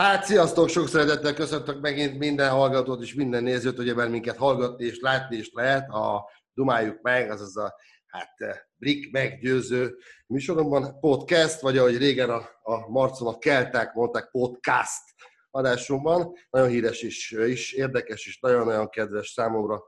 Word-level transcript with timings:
Hát 0.00 0.24
sziasztok, 0.24 0.68
sok 0.68 0.88
szeretettel 0.88 1.34
köszöntök 1.34 1.80
megint 1.80 2.18
minden 2.18 2.50
hallgatót 2.50 3.02
és 3.02 3.14
minden 3.14 3.42
nézőt, 3.42 3.76
hogy 3.76 3.88
ebben 3.88 4.10
minket 4.10 4.36
hallgatni 4.36 4.84
és 4.84 4.98
látni 5.00 5.36
is 5.36 5.50
lehet, 5.52 5.90
ha 5.90 6.30
dumáljuk 6.54 7.02
meg, 7.02 7.30
azaz 7.30 7.56
a 7.56 7.74
hát, 8.06 8.28
Brick 8.76 9.12
meggyőző 9.12 9.96
műsoromban 10.26 11.00
podcast, 11.00 11.60
vagy 11.60 11.78
ahogy 11.78 11.96
régen 11.96 12.30
a, 12.30 12.48
a 12.62 12.88
Marcon 12.88 13.34
a 13.34 13.38
kelták 13.38 13.94
mondták, 13.94 14.30
podcast 14.30 15.02
adásunkban. 15.50 16.32
Nagyon 16.50 16.68
híres 16.68 17.02
is, 17.02 17.30
is 17.30 17.72
érdekes 17.72 18.26
és 18.26 18.40
nagyon-nagyon 18.40 18.88
kedves 18.88 19.28
számomra 19.28 19.82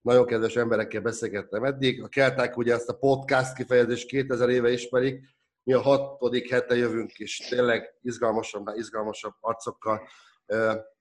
nagyon 0.00 0.26
kedves 0.26 0.56
emberekkel 0.56 1.00
beszélgettem 1.00 1.64
eddig. 1.64 2.02
A 2.02 2.08
kelták 2.08 2.56
ugye 2.56 2.74
ezt 2.74 2.88
a 2.88 2.96
podcast 2.96 3.54
kifejezést 3.54 4.06
2000 4.06 4.50
éve 4.50 4.70
ismerik, 4.70 5.35
mi 5.66 5.72
a 5.72 5.80
hatodik 5.80 6.50
hete 6.50 6.76
jövünk, 6.76 7.12
és 7.12 7.36
tényleg 7.36 7.94
izgalmasabb, 8.02 8.68
izgalmasabb 8.74 9.32
arcokkal 9.40 10.08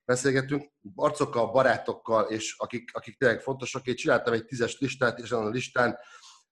beszélgetünk, 0.06 0.72
arcokkal, 0.96 1.52
barátokkal, 1.52 2.24
és 2.24 2.56
akik, 2.58 2.90
akik 2.94 3.18
tényleg 3.18 3.42
fontosak. 3.42 3.88
Én 3.88 3.96
csináltam 3.96 4.34
egy 4.34 4.46
tízes 4.46 4.80
listát, 4.80 5.20
és 5.20 5.32
azon 5.32 5.46
a 5.46 5.50
listán 5.50 5.98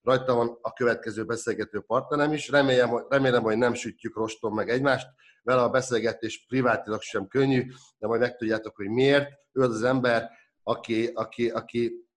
rajta 0.01 0.33
van 0.33 0.57
a 0.61 0.73
következő 0.73 1.25
beszélgető 1.25 1.79
partnerem 1.79 2.33
is. 2.33 2.49
Remélem, 2.49 3.05
remélem, 3.09 3.43
hogy 3.43 3.57
nem 3.57 3.73
sütjük 3.73 4.15
rostom 4.15 4.55
meg 4.55 4.69
egymást. 4.69 5.07
Vele 5.43 5.61
a 5.61 5.69
beszélgetés 5.69 6.45
privátilag 6.47 7.01
sem 7.01 7.27
könnyű, 7.27 7.65
de 7.97 8.07
majd 8.07 8.21
megtudjátok, 8.21 8.75
hogy 8.75 8.89
miért. 8.89 9.29
Ő 9.51 9.61
az 9.61 9.73
az 9.73 9.83
ember, 9.83 10.29
aki, 10.63 11.11
aki, 11.13 11.49
aki 11.49 12.07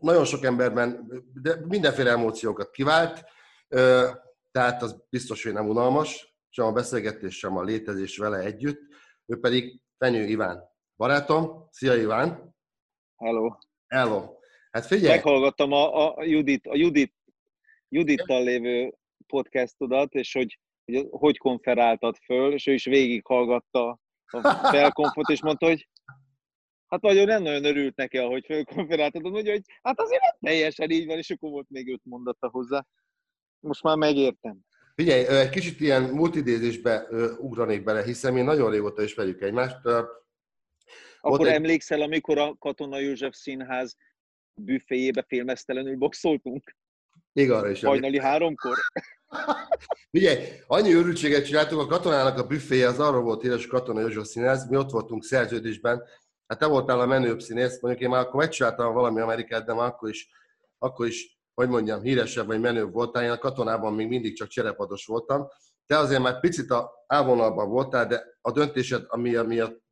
nagyon 0.00 0.24
sok 0.24 0.44
emberben 0.44 1.08
de 1.42 1.56
mindenféle 1.66 2.10
emóciókat 2.10 2.70
kivált, 2.70 3.24
tehát 4.50 4.82
az 4.82 5.04
biztos, 5.10 5.42
hogy 5.42 5.52
nem 5.52 5.68
unalmas, 5.68 6.34
sem 6.48 6.64
a 6.64 6.72
beszélgetés, 6.72 7.38
sem 7.38 7.56
a 7.56 7.62
létezés 7.62 8.16
vele 8.16 8.38
együtt. 8.38 8.80
Ő 9.26 9.40
pedig 9.40 9.80
Fenyő 9.98 10.24
Iván. 10.24 10.68
Barátom, 10.96 11.66
szia 11.70 11.94
Iván! 11.94 12.54
Hello! 13.16 13.50
Hello! 13.86 14.38
Hát 14.70 14.86
figyelj! 14.86 15.14
Meghallgattam 15.14 15.72
a, 15.72 16.16
a 16.16 16.24
Judit, 16.24 16.66
a 16.66 16.76
Judit, 16.76 17.14
Judittal 17.88 18.42
lévő 18.42 18.94
podcastodat, 19.26 20.12
és 20.12 20.32
hogy, 20.32 20.58
hogy 20.84 21.06
hogy 21.10 21.38
konferáltad 21.38 22.16
föl, 22.16 22.52
és 22.52 22.66
ő 22.66 22.72
is 22.72 22.84
végighallgatta 22.84 23.98
a 24.30 24.68
felkonfot, 24.70 25.28
és 25.28 25.42
mondta, 25.42 25.66
hogy 25.66 25.88
hát 26.86 27.00
nagyon 27.00 27.26
nem 27.26 27.42
nagyon 27.42 27.64
örült 27.64 27.96
neki, 27.96 28.18
ahogy 28.18 28.44
fölkonferáltad, 28.44 29.22
mondja, 29.22 29.52
hogy 29.52 29.62
hát 29.82 30.00
azért 30.00 30.22
nem 30.22 30.36
teljesen 30.40 30.90
így 30.90 31.06
van, 31.06 31.18
és 31.18 31.30
akkor 31.30 31.50
volt 31.50 31.70
még 31.70 31.92
öt 31.92 32.00
mondata 32.04 32.48
hozzá. 32.48 32.86
Most 33.60 33.82
már 33.82 33.96
megértem. 33.96 34.58
Figyelj, 34.94 35.26
egy 35.26 35.48
kicsit 35.48 35.80
ilyen 35.80 36.02
multidézésbe 36.02 37.06
ugranék 37.38 37.84
bele, 37.84 38.02
hiszen 38.02 38.32
mi 38.32 38.42
nagyon 38.42 38.70
régóta 38.70 39.02
ismerjük 39.02 39.42
egymást. 39.42 39.76
Akkor 41.20 41.46
egy... 41.46 41.54
emlékszel, 41.54 42.00
amikor 42.00 42.38
a 42.38 42.56
Katona 42.58 42.98
József 42.98 43.34
Színház 43.34 43.96
büféjébe 44.54 45.24
filmesztelenül 45.28 45.96
boxoltunk? 45.96 46.76
Igen, 47.32 47.70
is. 47.70 47.84
Hajnali 47.84 48.18
háromkor? 48.18 48.76
Figyelj, 50.10 50.38
annyi 50.66 50.94
őrültséget 50.94 51.44
csináltunk, 51.44 51.80
a 51.80 51.86
katonának 51.86 52.38
a 52.38 52.46
büféje 52.46 52.88
az 52.88 53.00
arról 53.00 53.22
volt 53.22 53.42
híres, 53.42 53.66
Katona 53.66 54.00
József 54.00 54.26
Színház, 54.26 54.68
mi 54.68 54.76
ott 54.76 54.90
voltunk 54.90 55.24
szerződésben, 55.24 56.02
hát 56.46 56.58
te 56.58 56.66
voltál 56.66 57.00
a 57.00 57.06
menőbb 57.06 57.40
színész, 57.40 57.80
mondjuk 57.80 58.02
én 58.02 58.08
már 58.08 58.20
akkor 58.20 58.40
megcsináltam 58.40 58.94
valami 58.94 59.20
Amerikát, 59.20 59.64
de 59.64 59.74
már 59.74 59.86
akkor 59.86 60.08
is, 60.08 60.28
akkor 60.78 61.06
is 61.06 61.39
hogy 61.60 61.68
mondjam, 61.68 62.02
híresebb 62.02 62.46
vagy 62.46 62.60
menőbb 62.60 62.92
voltál, 62.92 63.22
én 63.22 63.30
a 63.30 63.38
katonában 63.38 63.94
még 63.94 64.08
mindig 64.08 64.36
csak 64.36 64.48
cserepados 64.48 65.06
voltam. 65.06 65.48
Te 65.86 65.98
azért 65.98 66.22
már 66.22 66.40
picit 66.40 66.70
a 66.70 66.90
ávonalban 67.06 67.68
voltál, 67.68 68.06
de 68.06 68.38
a 68.40 68.52
döntésed, 68.52 69.04
ami 69.08 69.30
miatt 69.30 69.82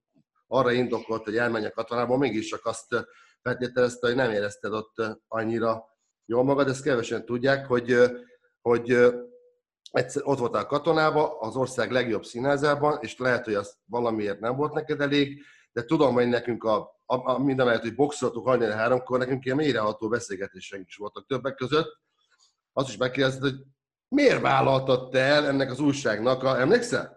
arra 0.46 0.72
indokolt, 0.72 1.24
hogy 1.24 1.36
elmenj 1.36 1.66
a 1.66 1.70
katonában, 1.70 2.18
mégiscsak 2.18 2.66
azt 2.66 2.86
feltételezte, 3.42 4.06
hogy 4.06 4.16
nem 4.16 4.30
érezted 4.30 4.72
ott 4.72 4.94
annyira 5.28 5.84
jól 6.24 6.44
magad. 6.44 6.68
Ezt 6.68 6.82
kevesen 6.82 7.24
tudják, 7.24 7.66
hogy, 7.66 7.96
hogy 8.60 8.96
egyszer 9.90 10.22
ott 10.24 10.38
voltál 10.38 10.62
a 10.62 10.66
katonában, 10.66 11.30
az 11.38 11.56
ország 11.56 11.90
legjobb 11.90 12.24
színházában, 12.24 12.98
és 13.00 13.18
lehet, 13.18 13.44
hogy 13.44 13.54
az 13.54 13.76
valamiért 13.84 14.40
nem 14.40 14.56
volt 14.56 14.72
neked 14.72 15.00
elég, 15.00 15.42
de 15.72 15.84
tudom, 15.84 16.14
hogy 16.14 16.28
nekünk 16.28 16.64
a 16.64 16.97
a, 17.10 17.30
a, 17.30 17.38
mind 17.38 17.58
a 17.58 17.78
hogy 17.78 17.94
boxoltuk 17.94 18.46
hajnali 18.46 18.72
háromkor, 18.72 19.18
nekünk 19.18 19.44
ilyen 19.44 19.56
mélyreható 19.56 20.08
beszélgetéseink 20.08 20.88
is 20.88 20.96
voltak 20.96 21.26
többek 21.26 21.54
között. 21.54 21.98
Azt 22.72 22.88
is 22.88 22.96
megkérdezted, 22.96 23.42
hogy 23.42 23.64
miért 24.08 24.40
vállaltad 24.40 25.10
te 25.10 25.18
el 25.18 25.46
ennek 25.46 25.70
az 25.70 25.80
újságnak 25.80 26.42
a... 26.42 26.60
Emlékszel? 26.60 27.16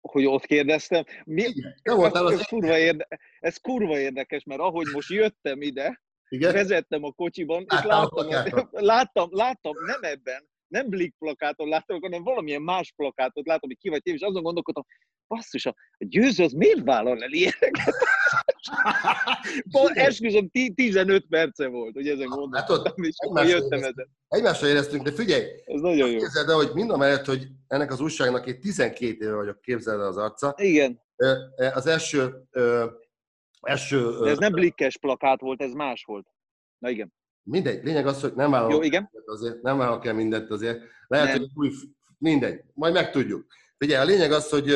Hogy 0.00 0.26
ott 0.26 0.44
kérdeztem. 0.44 1.04
Mi? 1.24 1.42
Igen, 1.42 1.96
voltál 1.96 2.26
az... 2.26 2.32
ez, 2.32 2.46
kurva 2.46 2.78
érde... 2.78 3.08
ez 3.40 3.56
kurva 3.56 3.98
érdekes, 3.98 4.44
mert 4.44 4.60
ahogy 4.60 4.86
most 4.92 5.10
jöttem 5.10 5.62
ide, 5.62 6.02
Igen? 6.28 6.52
vezettem 6.52 7.04
a 7.04 7.12
kocsiban, 7.12 7.62
és 7.62 7.82
láttam, 7.82 8.28
láttam, 8.70 9.28
láttam, 9.30 9.72
nem 9.86 10.02
ebben, 10.02 10.48
nem 10.66 10.88
Blick 10.88 11.18
plakáton 11.18 11.68
láttam, 11.68 12.00
hanem 12.00 12.22
valamilyen 12.22 12.62
más 12.62 12.92
plakátot 12.96 13.46
láttam, 13.46 13.68
hogy 13.68 13.78
ki 13.78 13.88
vagy 13.88 14.02
tév, 14.02 14.14
és 14.14 14.20
azon 14.20 14.42
gondolkodtam, 14.42 14.84
basszus, 15.26 15.66
a 15.66 15.74
győző 15.98 16.44
az 16.44 16.52
miért 16.52 16.84
vállal 16.84 17.22
el 17.22 17.32
ilyeneket? 17.32 17.94
Esküszöm, 19.94 20.50
15 20.74 21.26
perce 21.28 21.66
volt, 21.68 21.94
hogy 21.94 22.08
ezen 22.08 22.28
gondoltam, 22.28 22.84
hát 22.84 22.94
és 22.96 23.14
akkor 23.16 23.46
jöttem 23.46 23.78
ezen. 23.78 24.08
Egymásra 24.28 24.68
éreztünk, 24.68 25.02
de 25.02 25.12
figyelj! 25.12 25.44
Ez 25.64 25.80
nagyon 25.80 26.10
jó. 26.10 26.18
Képzeld 26.18 26.48
el, 26.48 26.56
hogy 26.56 26.70
mind 26.74 26.90
a 26.90 26.96
mellett, 26.96 27.24
hogy 27.24 27.46
ennek 27.66 27.92
az 27.92 28.00
újságnak 28.00 28.46
én 28.46 28.60
12 28.60 29.24
éve 29.24 29.34
vagyok, 29.34 29.60
képzeld 29.60 30.00
el 30.00 30.06
az 30.06 30.16
arca. 30.16 30.54
Igen. 30.56 31.02
Az 31.74 31.86
első... 31.86 32.34
első 33.60 34.18
de 34.22 34.30
ez 34.30 34.38
nem 34.38 34.52
blikkes 34.52 34.98
plakát 34.98 35.40
volt, 35.40 35.62
ez 35.62 35.72
más 35.72 36.04
volt. 36.04 36.26
Na 36.78 36.90
igen. 36.90 37.12
Mindegy, 37.42 37.84
lényeg 37.84 38.06
az, 38.06 38.20
hogy 38.20 38.34
nem 38.34 38.50
vállalok 38.50 38.72
Jó, 38.72 38.82
igen. 38.82 39.10
azért, 39.26 39.62
nem 39.62 39.76
vállalok 39.78 40.06
el 40.06 40.14
mindent 40.14 40.50
azért. 40.50 40.80
Lehet, 41.06 41.26
nem. 41.26 41.38
hogy 41.38 41.50
új, 41.54 41.70
mindegy, 42.18 42.60
majd 42.74 42.92
megtudjuk. 42.92 43.46
Figyelj, 43.78 44.02
a 44.02 44.10
lényeg 44.10 44.32
az, 44.32 44.48
hogy 44.48 44.74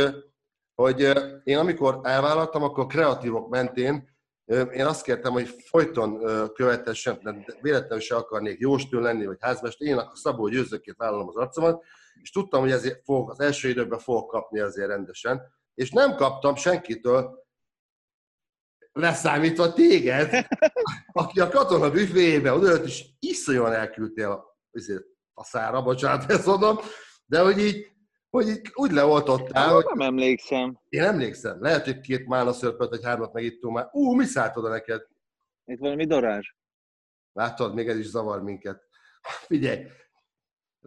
hogy 0.82 1.00
én 1.44 1.58
amikor 1.58 2.00
elvállaltam, 2.02 2.62
akkor 2.62 2.86
kreatívok 2.86 3.48
mentén 3.48 4.16
én 4.48 4.86
azt 4.86 5.02
kértem, 5.02 5.32
hogy 5.32 5.48
folyton 5.48 6.20
követessem, 6.52 7.18
de 7.22 7.44
véletlenül 7.60 8.00
se 8.00 8.16
akarnék 8.16 8.58
jóstől 8.58 9.02
lenni, 9.02 9.26
vagy 9.26 9.36
házmester, 9.40 9.86
én 9.86 9.96
a 9.96 10.10
Szabó 10.14 10.48
Győzőként 10.48 10.96
vállalom 10.96 11.28
az 11.28 11.36
arcomat, 11.36 11.84
és 12.22 12.30
tudtam, 12.30 12.60
hogy 12.60 12.70
ezért 12.70 13.04
fog, 13.04 13.30
az 13.30 13.40
első 13.40 13.68
időben 13.68 13.98
fogok 13.98 14.28
kapni 14.28 14.60
azért 14.60 14.88
rendesen, 14.88 15.42
és 15.74 15.90
nem 15.90 16.14
kaptam 16.14 16.54
senkitől, 16.54 17.46
leszámítva 18.92 19.72
téged, 19.72 20.46
aki 21.12 21.40
a 21.40 21.48
katona 21.48 21.90
büféjébe 21.90 22.52
odaült, 22.52 22.84
és 22.84 23.04
iszonyan 23.18 23.72
elküldtél 23.72 24.30
a, 24.30 24.58
a 25.32 25.44
szára, 25.44 25.82
bocsánat, 25.82 26.30
ezt 26.30 26.46
mondom, 26.46 26.78
de 27.26 27.40
hogy 27.40 27.58
így 27.58 27.86
hogy 28.30 28.48
így 28.48 28.70
úgy 28.74 28.90
leoltottál, 28.90 29.74
hogy... 29.74 29.84
Nem 29.84 30.00
emlékszem. 30.00 30.78
Én 30.88 31.02
emlékszem. 31.02 31.62
Lehet, 31.62 31.84
hogy 31.84 32.00
két 32.00 32.26
mála 32.26 32.52
szörpöt, 32.52 32.88
vagy 32.88 33.04
hármat 33.04 33.32
megittunk 33.32 33.74
már. 33.74 33.88
Ú, 33.92 34.12
mi 34.14 34.24
szállt 34.24 34.56
oda 34.56 34.68
neked? 34.68 35.06
Itt 35.64 35.78
valami 35.78 36.06
darázs. 36.06 36.48
Látod, 37.32 37.74
még 37.74 37.88
ez 37.88 37.98
is 37.98 38.06
zavar 38.06 38.42
minket. 38.42 38.82
Figyelj. 39.46 39.86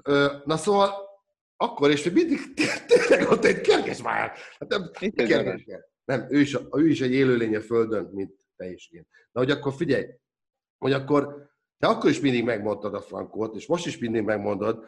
Ö, 0.03 0.33
na 0.45 0.57
szóval, 0.57 1.09
akkor 1.57 1.91
is, 1.91 2.03
hogy 2.03 2.13
mindig 2.13 2.39
tényleg 2.87 3.29
ott 3.29 3.43
egy 3.43 3.61
kerkes 3.61 4.01
már. 4.01 4.31
Hát 4.59 4.69
nem, 4.69 4.91
kerkes, 5.15 5.65
nem 6.05 6.27
ő, 6.29 6.39
is, 6.39 6.57
ő 6.71 6.87
is 6.87 7.01
egy 7.01 7.11
élőlény 7.11 7.55
a 7.55 7.61
földön, 7.61 8.09
mint 8.13 8.33
te 8.55 8.71
is 8.71 8.89
én. 8.91 9.07
De 9.31 9.39
hogy 9.39 9.51
akkor 9.51 9.73
figyelj, 9.73 10.05
hogy 10.77 10.93
akkor 10.93 11.49
te 11.79 11.87
akkor 11.87 12.09
is 12.09 12.19
mindig 12.19 12.43
megmondtad 12.43 12.93
a 12.93 13.01
frankot, 13.01 13.55
és 13.55 13.67
most 13.67 13.85
is 13.85 13.97
mindig 13.97 14.23
megmondod, 14.23 14.85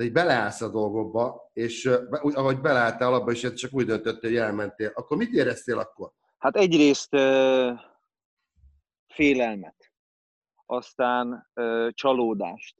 de 0.00 0.06
így 0.06 0.12
beleállsz 0.12 0.60
a 0.60 0.68
dolgokba, 0.68 1.50
és 1.52 1.90
ahogy 2.20 2.60
beleálltál 2.60 3.14
abba, 3.14 3.30
és 3.30 3.52
csak 3.52 3.72
úgy 3.72 3.86
döntöttél, 3.86 4.30
hogy 4.30 4.38
elmentél, 4.38 4.92
akkor 4.94 5.16
mit 5.16 5.32
éreztél 5.32 5.78
akkor? 5.78 6.12
Hát 6.38 6.56
egyrészt 6.56 7.14
uh, 7.14 7.80
félelmet, 9.06 9.92
aztán 10.66 11.50
uh, 11.54 11.88
csalódást, 11.90 12.76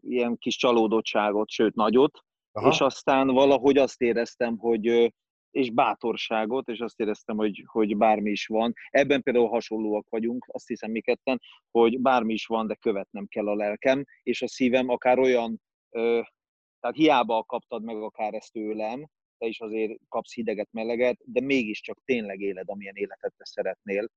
ilyen 0.00 0.38
kis 0.38 0.56
csalódottságot, 0.56 1.48
sőt 1.48 1.74
nagyot, 1.74 2.24
Aha. 2.52 2.68
és 2.68 2.80
aztán 2.80 3.28
valahogy 3.28 3.78
azt 3.78 4.00
éreztem, 4.00 4.58
hogy 4.58 5.12
és 5.50 5.70
bátorságot, 5.70 6.68
és 6.68 6.78
azt 6.78 7.00
éreztem, 7.00 7.36
hogy, 7.36 7.64
hogy 7.66 7.96
bármi 7.96 8.30
is 8.30 8.46
van. 8.46 8.72
Ebben 8.90 9.22
például 9.22 9.48
hasonlóak 9.48 10.08
vagyunk, 10.08 10.46
azt 10.48 10.66
hiszem 10.66 10.90
mi 10.90 11.00
ketten, 11.00 11.40
hogy 11.70 12.00
bármi 12.00 12.32
is 12.32 12.46
van, 12.46 12.66
de 12.66 12.74
követnem 12.74 13.26
kell 13.26 13.48
a 13.48 13.54
lelkem, 13.54 14.04
és 14.22 14.42
a 14.42 14.48
szívem 14.48 14.88
akár 14.88 15.18
olyan 15.18 15.60
tehát 15.90 16.96
hiába 16.96 17.44
kaptad 17.44 17.82
meg 17.82 17.96
akár 17.96 18.34
ezt 18.34 18.52
tőlem, 18.52 19.08
te 19.38 19.46
is 19.46 19.60
azért 19.60 19.98
kapsz 20.08 20.34
hideget, 20.34 20.68
meleget, 20.72 21.18
de 21.24 21.40
mégiscsak 21.40 22.00
tényleg 22.04 22.40
éled, 22.40 22.68
amilyen 22.68 22.94
életet 22.96 23.34
te 23.36 23.44
szeretnél. 23.44 24.08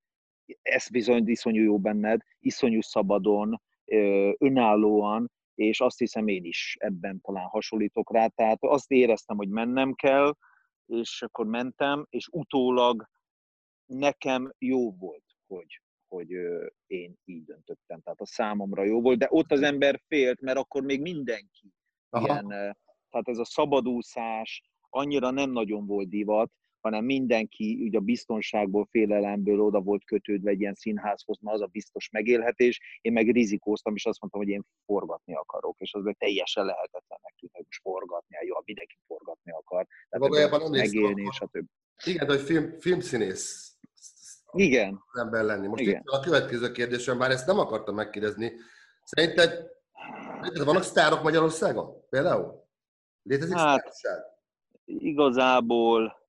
Ez 0.61 0.89
bizony 0.89 1.27
iszonyú 1.27 1.63
jó 1.63 1.79
benned, 1.79 2.21
iszonyú 2.39 2.81
szabadon, 2.81 3.61
önállóan, 4.37 5.31
és 5.55 5.81
azt 5.81 5.97
hiszem 5.97 6.27
én 6.27 6.43
is 6.43 6.75
ebben 6.79 7.21
talán 7.21 7.45
hasonlítok 7.45 8.13
rá. 8.13 8.27
Tehát 8.27 8.57
azt 8.61 8.91
éreztem, 8.91 9.37
hogy 9.37 9.49
mennem 9.49 9.93
kell, 9.93 10.33
és 10.85 11.21
akkor 11.21 11.45
mentem, 11.45 12.05
és 12.09 12.27
utólag 12.31 13.09
nekem 13.85 14.53
jó 14.57 14.91
volt, 14.91 15.25
hogy, 15.47 15.81
hogy 16.13 16.29
én 16.87 17.17
így 17.25 17.43
döntöttem. 17.43 18.01
Tehát 18.01 18.21
a 18.21 18.25
számomra 18.25 18.83
jó 18.83 19.01
volt, 19.01 19.17
de 19.17 19.27
ott 19.29 19.51
az 19.51 19.61
ember 19.61 20.01
félt, 20.07 20.41
mert 20.41 20.57
akkor 20.57 20.83
még 20.83 21.01
mindenki 21.01 21.73
Aha. 22.09 22.25
ilyen, 22.25 22.47
tehát 23.09 23.27
ez 23.27 23.37
a 23.37 23.45
szabadúszás 23.45 24.63
annyira 24.89 25.31
nem 25.31 25.51
nagyon 25.51 25.85
volt 25.85 26.09
divat, 26.09 26.51
hanem 26.79 27.05
mindenki 27.05 27.79
ugye 27.83 27.97
a 27.97 28.01
biztonságból, 28.01 28.87
félelemből 28.89 29.61
oda 29.61 29.81
volt 29.81 30.05
kötődve 30.05 30.49
egy 30.49 30.59
ilyen 30.59 30.73
színházhoz, 30.73 31.39
mert 31.39 31.55
az 31.55 31.61
a 31.61 31.65
biztos 31.65 32.09
megélhetés. 32.09 32.99
Én 33.01 33.11
meg 33.11 33.29
rizikóztam, 33.29 33.95
és 33.95 34.05
azt 34.05 34.19
mondtam, 34.21 34.41
hogy 34.41 34.51
én 34.51 34.63
forgatni 34.85 35.35
akarok, 35.35 35.79
és 35.79 35.93
az 35.93 36.13
teljesen 36.17 36.65
lehetetlennek 36.65 37.33
tűnt, 37.39 37.55
hogy 37.55 37.65
most 37.65 37.81
forgatni, 37.81 38.37
jó, 38.45 38.55
mindenki 38.65 38.95
forgatni 39.07 39.51
akar. 39.51 39.85
Tehát 40.09 40.29
Valójában 40.29 40.69
megélni, 40.69 41.21
és 41.21 41.39
a 41.39 41.47
többi. 41.47 41.67
Igen, 42.05 42.27
hogy 42.27 42.41
film, 42.41 42.79
filmszínész 42.79 43.72
igen. 44.53 45.03
ember 45.13 45.43
lenni. 45.43 45.67
Most 45.67 45.81
Igen. 45.81 46.01
itt 46.01 46.07
a 46.07 46.19
következő 46.19 46.71
kérdésem, 46.71 47.17
bár 47.17 47.31
ezt 47.31 47.47
nem 47.47 47.59
akartam 47.59 47.95
megkérdezni. 47.95 48.51
Szerinted, 49.03 49.71
szerinted 50.39 50.65
vannak 50.65 50.83
sztárok 50.83 51.23
Magyarországon? 51.23 52.05
Például? 52.09 52.67
Létezik 53.23 53.55
hát, 53.55 53.93
sztárság? 53.93 54.23
Igazából 54.85 56.23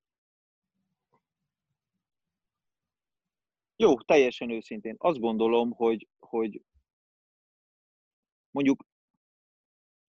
Jó, 3.76 4.00
teljesen 4.00 4.50
őszintén. 4.50 4.94
Azt 4.98 5.18
gondolom, 5.18 5.70
hogy, 5.70 6.08
hogy 6.18 6.62
mondjuk 8.50 8.84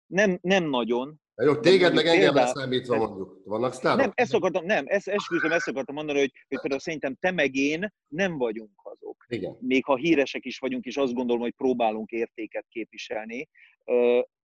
nem, 0.06 0.40
nem 0.42 0.64
nagyon. 0.64 1.22
Jó, 1.44 1.56
téged 1.56 1.94
meg 1.94 2.06
engem 2.06 2.34
példá... 2.34 2.46
számítva 2.46 2.98
mondjuk. 2.98 3.42
Vannak 3.46 3.74
sztárok? 3.74 4.00
Nem, 4.00 4.12
ezt 4.16 4.34
akartam, 4.34 4.66
nem, 4.66 4.86
ezt, 4.88 5.08
esküszöm, 5.08 5.52
ezt 5.52 5.68
akartam 5.68 5.96
mondani, 5.96 6.20
hogy, 6.20 6.32
hogy 6.48 6.60
például 6.60 6.82
szerintem 6.82 7.16
te 7.16 7.32
meg 7.32 7.56
én 7.56 7.94
nem 8.08 8.38
vagyunk 8.38 8.82
azok. 8.84 9.26
Igen. 9.28 9.58
Még 9.60 9.86
ha 9.86 9.96
híresek 9.96 10.46
is 10.46 10.60
vagyunk, 10.60 10.86
és 10.86 10.98
azt 10.98 11.14
gondolom, 11.14 11.42
hogy 11.42 11.54
próbálunk 11.54 12.12
értéket 12.12 12.66
képviselni. 12.70 13.50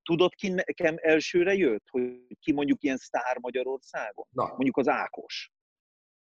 Tudod, 0.03 0.35
ki 0.35 0.49
nekem 0.49 0.95
elsőre 0.97 1.53
jött, 1.53 1.85
hogy 1.89 2.19
ki 2.39 2.51
mondjuk 2.51 2.83
ilyen 2.83 2.97
sztár 2.97 3.37
Magyarországon? 3.39 4.25
Na. 4.29 4.47
Mondjuk 4.47 4.77
az 4.77 4.87
Ákos. 4.87 5.51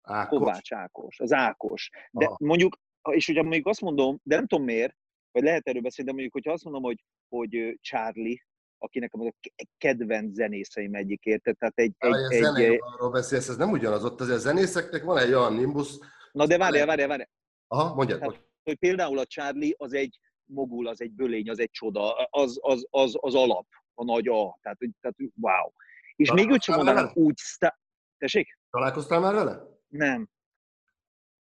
Ákos. 0.02 0.38
Kovács 0.38 0.72
Ákos, 0.72 1.20
az 1.20 1.32
Ákos. 1.32 1.90
De 2.10 2.24
Aha. 2.24 2.36
mondjuk, 2.40 2.78
és 3.10 3.28
ugye 3.28 3.42
mondjuk 3.42 3.66
azt 3.66 3.80
mondom, 3.80 4.20
de 4.22 4.34
nem 4.34 4.46
tudom 4.46 4.64
miért, 4.64 4.96
vagy 5.32 5.42
lehet 5.42 5.68
erről 5.68 5.82
beszélni, 5.82 6.10
de 6.10 6.16
mondjuk, 6.16 6.32
hogyha 6.32 6.52
azt 6.52 6.64
mondom, 6.64 6.82
hogy, 6.82 7.04
hogy 7.28 7.78
Charlie, 7.80 8.42
akinek 8.82 9.14
a 9.14 9.34
kedvenc 9.78 10.34
zenészeim 10.34 10.94
egyik 10.94 11.24
érte, 11.24 11.52
tehát 11.52 11.78
egy... 11.78 11.94
egy, 11.98 12.14
egy, 12.28 12.60
egy 12.60 12.78
arról 12.80 13.10
beszélsz, 13.10 13.48
ez 13.48 13.56
nem 13.56 13.70
ugyanaz, 13.70 14.04
ott 14.04 14.20
azért 14.20 14.36
a 14.36 14.40
zenészeknek 14.40 15.02
van 15.02 15.18
egy 15.18 15.32
olyan 15.32 15.54
nimbus... 15.54 15.98
Na 16.32 16.46
de 16.46 16.58
várjál, 16.58 16.86
várjál, 16.86 17.08
várjál. 17.08 17.30
Aha, 17.66 17.94
mondjad. 17.94 18.18
Tehát, 18.18 18.48
hogy 18.62 18.76
például 18.76 19.18
a 19.18 19.24
Charlie 19.24 19.74
az 19.78 19.92
egy 19.92 20.18
mogul, 20.44 20.86
az 20.86 21.00
egy 21.00 21.12
bölény, 21.12 21.50
az 21.50 21.58
egy 21.58 21.70
csoda, 21.70 22.12
az, 22.30 22.58
az, 22.60 22.86
az, 22.90 23.16
az 23.20 23.34
alap, 23.34 23.66
a 23.94 24.04
nagy 24.04 24.28
A, 24.28 24.58
tehát, 24.62 24.78
tehát 25.00 25.16
wow. 25.40 25.70
És 26.16 26.32
még 26.32 26.50
őt 26.50 26.62
sem 26.62 26.76
mondanám 26.76 27.10
úgy... 27.14 27.36
Sztá... 27.36 27.78
Tessék? 28.18 28.58
Találkoztál 28.70 29.20
már 29.20 29.34
vele? 29.34 29.62
Nem. 29.88 30.28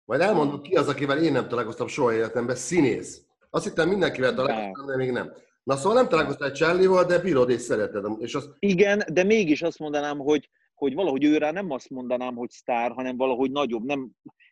Majd 0.04 0.20
elmondom, 0.20 0.62
ki 0.62 0.74
az, 0.74 0.88
akivel 0.88 1.22
én 1.22 1.32
nem 1.32 1.48
találkoztam 1.48 1.86
soha 1.86 2.12
életemben, 2.12 2.56
színész. 2.56 3.22
Azt 3.50 3.64
hittem 3.64 3.88
mindenkivel 3.88 4.34
találkoztam, 4.34 4.86
de 4.86 4.96
még 4.96 5.10
nem. 5.10 5.32
Na 5.66 5.76
szóval 5.76 5.94
nem 5.94 6.08
találkoztál 6.08 6.52
Charlie-val, 6.52 7.04
de 7.04 7.18
bírod 7.18 7.50
és 7.50 7.60
szereted. 7.60 8.04
És 8.18 8.34
az... 8.34 8.50
Igen, 8.58 9.02
de 9.12 9.24
mégis 9.24 9.62
azt 9.62 9.78
mondanám, 9.78 10.18
hogy, 10.18 10.50
hogy 10.74 10.94
valahogy 10.94 11.24
őre 11.24 11.50
nem 11.50 11.70
azt 11.70 11.90
mondanám, 11.90 12.34
hogy 12.34 12.50
sztár, 12.50 12.90
hanem 12.90 13.16
valahogy 13.16 13.50
nagyobb. 13.50 13.84
Nem, 13.84 14.10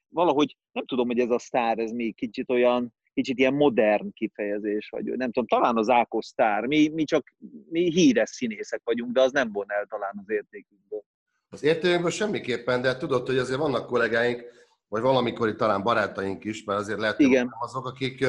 valahogy 0.09 0.57
nem 0.73 0.87
tudom, 0.87 1.07
hogy 1.07 1.19
ez 1.19 1.31
a 1.31 1.39
sztár, 1.39 1.79
ez 1.79 1.91
még 1.91 2.15
kicsit 2.15 2.51
olyan, 2.51 2.95
kicsit 3.13 3.39
ilyen 3.39 3.55
modern 3.55 4.13
kifejezés, 4.13 4.89
vagy 4.89 5.05
nem 5.05 5.33
tudom, 5.33 5.47
talán 5.47 5.77
az 5.77 5.89
Ákos 5.89 6.27
sztár. 6.27 6.67
Mi, 6.67 6.89
mi 6.89 7.05
csak 7.05 7.35
mi 7.71 7.91
híres 7.91 8.31
színészek 8.31 8.81
vagyunk, 8.85 9.13
de 9.13 9.21
az 9.21 9.33
nem 9.33 9.53
von 9.53 9.67
el 9.69 9.87
talán 9.89 10.21
az 10.23 10.31
értékünkből. 10.31 11.05
Az 11.49 11.65
értőjünkből 11.65 12.11
semmiképpen, 12.11 12.83
de 12.83 12.97
tudod, 12.97 13.27
hogy 13.27 13.39
azért 13.39 13.59
vannak 13.59 13.87
kollégáink, 13.87 14.45
vagy 14.89 15.03
valamikor 15.03 15.49
itt 15.49 15.57
talán 15.57 15.83
barátaink 15.83 16.45
is, 16.45 16.65
mert 16.65 16.81
azért 16.81 16.99
lehet, 16.99 17.17
hogy 17.17 17.47
azok, 17.61 17.87
akik, 17.87 18.27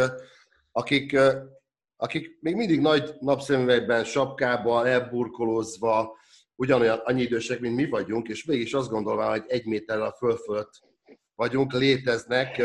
akik, 0.72 1.18
akik 1.97 2.38
még 2.42 2.56
mindig 2.56 2.80
nagy 2.80 3.13
napszemüvegben, 3.19 4.03
sapkában, 4.03 4.86
elburkolózva, 4.86 6.18
ugyanolyan 6.56 6.97
annyi 7.03 7.21
idősek, 7.21 7.59
mint 7.59 7.75
mi 7.75 7.89
vagyunk, 7.89 8.27
és 8.27 8.45
mégis 8.45 8.74
azt 8.74 8.89
gondolva, 8.89 9.30
hogy 9.30 9.44
egy 9.47 9.65
méterrel 9.65 10.06
a 10.06 10.15
föl 10.18 10.36
fölött 10.38 10.81
vagyunk, 11.36 11.74
léteznek, 11.74 12.62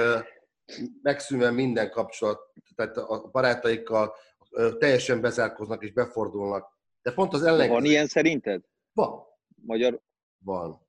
megszűnve 1.02 1.50
minden 1.50 1.90
kapcsolat, 1.90 2.40
tehát 2.74 2.96
a 2.96 3.28
barátaikkal 3.32 4.14
teljesen 4.78 5.20
bezárkoznak 5.20 5.82
és 5.82 5.92
befordulnak. 5.92 6.78
De 7.02 7.12
pont 7.12 7.32
az 7.32 7.42
ellenkező. 7.42 7.72
Van 7.72 7.84
ilyen 7.84 8.06
szerinted? 8.06 8.62
Van. 8.92 9.22
Magyar, 9.62 10.00
van. 10.44 10.88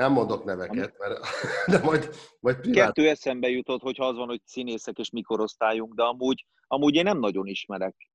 Nem 0.00 0.12
mondok 0.12 0.44
neveket, 0.44 0.98
mert, 0.98 1.20
de 1.72 1.78
majd, 1.78 2.10
majd 2.40 2.56
privát. 2.56 2.86
Kettő 2.86 3.08
eszembe 3.08 3.48
jutott, 3.48 3.80
hogyha 3.80 4.06
az 4.06 4.16
van, 4.16 4.28
hogy 4.28 4.40
színészek 4.44 4.98
és 4.98 5.10
mikorosztályunk, 5.10 5.94
de 5.94 6.02
amúgy, 6.02 6.46
amúgy 6.66 6.94
én 6.94 7.02
nem 7.02 7.18
nagyon 7.18 7.46
ismerek 7.46 8.10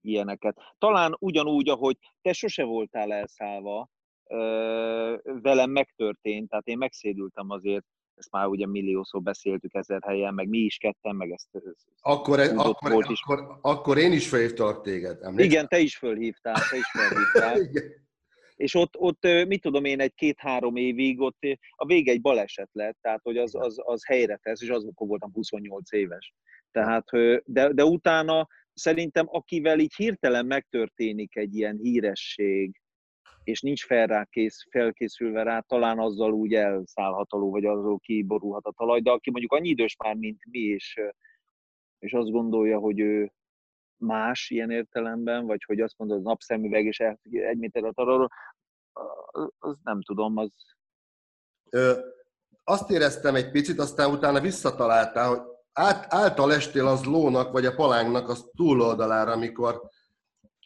ilyeneket. 0.00 0.56
Talán 0.78 1.16
ugyanúgy, 1.18 1.68
ahogy 1.68 1.96
te 2.22 2.32
sose 2.32 2.64
voltál 2.64 3.12
elszállva, 3.12 3.88
velem 5.24 5.70
megtörtént, 5.70 6.48
tehát 6.48 6.66
én 6.66 6.78
megszédültem 6.78 7.50
azért, 7.50 7.84
ezt 8.14 8.30
már 8.30 8.46
ugye 8.46 8.66
milliószor 8.66 9.22
beszéltük 9.22 9.74
ezer 9.74 10.02
helyen, 10.02 10.34
meg 10.34 10.48
mi 10.48 10.58
is 10.58 10.76
ketten, 10.76 11.16
meg 11.16 11.30
ezt, 11.30 11.48
ezt 11.52 11.86
akkor, 12.00 12.40
e- 12.40 12.52
akkor, 12.56 12.90
volt 12.90 13.10
is. 13.10 13.22
Akkor, 13.26 13.58
akkor 13.60 13.98
én 13.98 14.12
is 14.12 14.28
felhívtalak 14.28 14.82
téged, 14.82 15.22
emlékszel? 15.22 15.44
Igen, 15.44 15.68
te 15.68 15.78
is 15.78 15.96
fölhívtál, 15.96 16.54
te 16.70 16.76
is 16.76 16.90
fölhívtál. 16.90 17.58
és 18.56 18.74
ott, 18.74 18.96
ott 18.98 19.22
mit 19.46 19.60
tudom 19.60 19.84
én, 19.84 20.00
egy 20.00 20.14
két-három 20.14 20.76
évig 20.76 21.20
ott 21.20 21.38
a 21.70 21.86
vége 21.86 22.12
egy 22.12 22.20
baleset 22.20 22.70
lett, 22.72 22.98
tehát 23.00 23.20
hogy 23.22 23.38
az, 23.38 23.54
az, 23.54 23.76
az 23.84 24.06
helyre 24.06 24.36
tesz, 24.42 24.62
és 24.62 24.68
azokon 24.68 25.08
voltam 25.08 25.32
28 25.32 25.92
éves. 25.92 26.34
Tehát, 26.70 27.04
de, 27.44 27.72
de 27.72 27.84
utána 27.84 28.48
szerintem 28.72 29.26
akivel 29.28 29.78
így 29.78 29.94
hirtelen 29.94 30.46
megtörténik 30.46 31.36
egy 31.36 31.54
ilyen 31.54 31.78
híresség, 31.82 32.80
és 33.44 33.60
nincs 33.60 33.84
fel 33.84 34.06
rá 34.06 34.24
kész, 34.24 34.66
felkészülve 34.70 35.42
rá, 35.42 35.60
talán 35.60 35.98
azzal 35.98 36.32
úgy 36.32 36.54
elszállhat 36.54 37.32
alul, 37.32 37.50
vagy 37.50 37.64
azzal 37.64 37.98
kiborulhat 37.98 38.64
a 38.64 38.72
talaj, 38.76 39.00
de 39.00 39.10
aki 39.10 39.30
mondjuk 39.30 39.52
annyi 39.52 39.68
idős 39.68 39.96
már, 40.04 40.14
mint 40.14 40.38
mi, 40.50 40.58
és, 40.58 41.00
és 41.98 42.12
azt 42.12 42.30
gondolja, 42.30 42.78
hogy 42.78 43.00
ő, 43.00 43.32
más 43.96 44.50
ilyen 44.50 44.70
értelemben, 44.70 45.46
vagy 45.46 45.64
hogy 45.64 45.80
azt 45.80 45.98
mondod, 45.98 46.22
napszemüveg 46.22 46.84
és 46.84 47.00
egy 47.22 47.58
méterre 47.58 47.90
arról, 47.94 48.30
az 49.58 49.76
nem 49.82 50.02
tudom, 50.02 50.36
az... 50.36 50.50
Ö, 51.70 51.98
azt 52.64 52.90
éreztem 52.90 53.34
egy 53.34 53.50
picit, 53.50 53.78
aztán 53.78 54.10
utána 54.10 54.40
visszataláltál, 54.40 55.28
hogy 55.28 55.40
át, 55.72 56.14
által 56.14 56.52
estél 56.52 56.86
az 56.86 57.04
lónak, 57.04 57.52
vagy 57.52 57.66
a 57.66 57.74
palánknak 57.74 58.28
az 58.28 58.50
túloldalára, 58.56 59.32
amikor, 59.32 59.90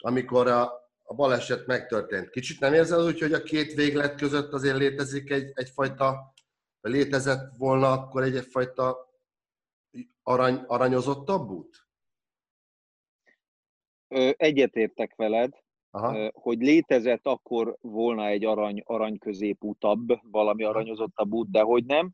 amikor 0.00 0.46
a, 0.46 0.62
a 1.02 1.14
baleset 1.14 1.66
megtörtént. 1.66 2.30
Kicsit 2.30 2.60
nem 2.60 2.74
érzed 2.74 3.04
úgy, 3.04 3.20
hogy 3.20 3.32
a 3.32 3.42
két 3.42 3.74
véglet 3.74 4.16
között 4.16 4.52
azért 4.52 4.76
létezik 4.76 5.30
egy, 5.30 5.50
egyfajta, 5.54 6.32
létezett 6.80 7.56
volna 7.56 7.90
akkor 7.92 8.22
egy, 8.22 8.36
egyfajta 8.36 9.12
arany, 10.22 10.64
aranyozottabb 10.66 11.48
út? 11.48 11.87
Egyetértek 14.36 15.14
veled, 15.16 15.52
Aha. 15.90 16.30
hogy 16.32 16.58
létezett 16.58 17.26
akkor 17.26 17.76
volna 17.80 18.26
egy 18.26 18.44
arany, 18.44 18.82
arany 18.84 19.18
középutabb, 19.18 20.20
valami 20.22 20.64
aranyozottabb 20.64 21.32
út, 21.32 21.50
de 21.50 21.60
hogy 21.60 21.84
nem. 21.84 22.12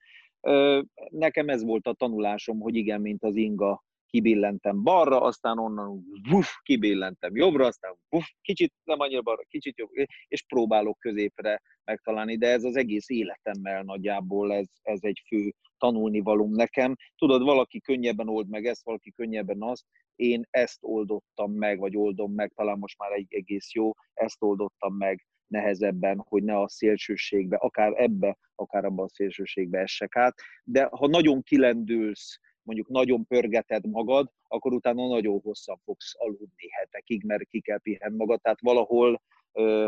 Nekem 1.09 1.49
ez 1.49 1.63
volt 1.65 1.87
a 1.87 1.93
tanulásom, 1.93 2.61
hogy 2.61 2.75
igen, 2.75 3.01
mint 3.01 3.25
az 3.25 3.37
inga, 3.37 3.85
kibillentem 4.15 4.83
balra, 4.83 5.21
aztán 5.21 5.59
onnan 5.59 6.05
vuf, 6.31 6.49
kibillentem 6.63 7.37
jobbra, 7.37 7.67
aztán 7.67 7.97
vuf, 8.09 8.27
kicsit 8.41 8.73
nem 8.85 9.01
annyira 9.01 9.23
balra, 9.23 9.43
kicsit 9.49 9.79
jobb, 9.79 9.91
és 10.29 10.43
próbálok 10.43 10.99
középre 10.99 11.63
megtalálni, 11.85 12.37
de 12.37 12.49
ez 12.49 12.65
az 12.65 12.77
egész 12.77 13.09
életemmel 13.09 13.83
nagyjából 13.83 14.53
ez, 14.53 14.67
ez 14.83 14.99
egy 15.03 15.23
fő 15.27 15.55
tanulnivalóm 15.79 16.51
nekem. 16.51 16.97
Tudod, 17.17 17.43
valaki 17.43 17.81
könnyebben 17.81 18.29
old 18.29 18.49
meg 18.49 18.67
ezt, 18.67 18.85
valaki 18.85 19.13
könnyebben 19.13 19.63
azt, 19.63 19.85
én 20.15 20.47
ezt 20.51 20.79
oldottam 20.81 21.53
meg, 21.53 21.79
vagy 21.79 21.97
oldom 21.97 22.33
meg, 22.33 22.53
talán 22.55 22.79
most 22.79 22.99
már 22.99 23.13
egy 23.13 23.27
egész 23.29 23.73
jó, 23.73 23.91
ezt 24.13 24.43
oldottam 24.43 24.95
meg 24.97 25.27
nehezebben, 25.47 26.25
hogy 26.29 26.43
ne 26.43 26.59
a 26.59 26.69
szélsőségbe, 26.69 27.57
akár 27.57 27.93
ebbe, 27.97 28.39
akár 28.55 28.85
abban 28.85 29.05
a 29.05 29.09
szélsőségbe 29.09 29.79
essek 29.79 30.17
át. 30.17 30.35
De 30.65 30.89
ha 30.91 31.07
nagyon 31.07 31.43
kilendülsz, 31.43 32.39
mondjuk 32.65 32.89
nagyon 32.89 33.27
pörgeted 33.27 33.87
magad, 33.87 34.31
akkor 34.49 34.73
utána 34.73 35.07
nagyon 35.07 35.41
hosszan 35.41 35.81
fogsz 35.85 36.15
aludni 36.19 36.71
hetekig, 36.71 37.25
mert 37.25 37.45
ki 37.45 37.61
kell 37.61 37.81
pihenni 37.81 38.17
magad. 38.17 38.41
Tehát 38.41 38.61
valahol 38.61 39.23
ö, 39.53 39.87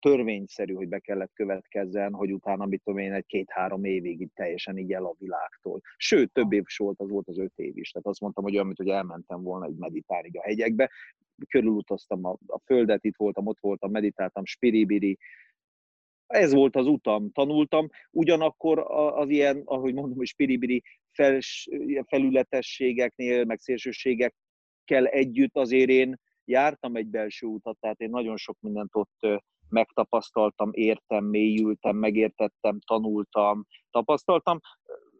törvényszerű, 0.00 0.74
hogy 0.74 0.88
be 0.88 0.98
kellett 0.98 1.32
következzen, 1.34 2.12
hogy 2.12 2.32
utána, 2.32 2.66
mit 2.66 2.82
tudom 2.84 3.00
én, 3.00 3.12
egy 3.12 3.26
két-három 3.26 3.84
évig 3.84 4.20
itt 4.20 4.34
teljesen 4.34 4.78
így 4.78 4.92
el 4.92 5.04
a 5.04 5.14
világtól. 5.18 5.80
Sőt, 5.96 6.32
több 6.32 6.52
év 6.52 6.64
volt, 6.76 7.00
az 7.00 7.10
volt 7.10 7.28
az 7.28 7.38
öt 7.38 7.52
év 7.56 7.76
is. 7.76 7.90
Tehát 7.90 8.06
azt 8.06 8.20
mondtam, 8.20 8.44
hogy 8.44 8.52
olyan, 8.52 8.66
mint 8.66 8.78
hogy 8.78 8.88
elmentem 8.88 9.42
volna 9.42 9.66
egy 9.66 9.76
meditálni 9.76 10.30
a 10.32 10.42
hegyekbe, 10.42 10.90
körülutaztam 11.48 12.24
a, 12.24 12.36
a 12.46 12.60
földet, 12.64 13.04
itt 13.04 13.16
voltam, 13.16 13.46
ott 13.46 13.60
voltam, 13.60 13.90
meditáltam, 13.90 14.44
spiribiri, 14.44 15.18
ez 16.26 16.52
volt 16.52 16.76
az 16.76 16.86
utam, 16.86 17.32
tanultam, 17.32 17.88
ugyanakkor 18.10 18.78
az 19.14 19.28
ilyen, 19.28 19.62
ahogy 19.64 19.94
mondom, 19.94 20.16
hogy 20.16 20.26
spiribiri 20.26 20.82
fel, 21.12 21.38
felületességeknél, 22.06 23.44
meg 23.44 23.58
szélsőségekkel 23.58 25.06
együtt 25.06 25.56
azért 25.56 25.90
én 25.90 26.20
jártam 26.44 26.96
egy 26.96 27.06
belső 27.06 27.46
utat, 27.46 27.78
tehát 27.80 28.00
én 28.00 28.10
nagyon 28.10 28.36
sok 28.36 28.56
mindent 28.60 28.90
ott 28.92 29.42
megtapasztaltam, 29.68 30.70
értem, 30.72 31.24
mélyültem, 31.24 31.96
megértettem, 31.96 32.78
tanultam, 32.86 33.66
tapasztaltam. 33.90 34.60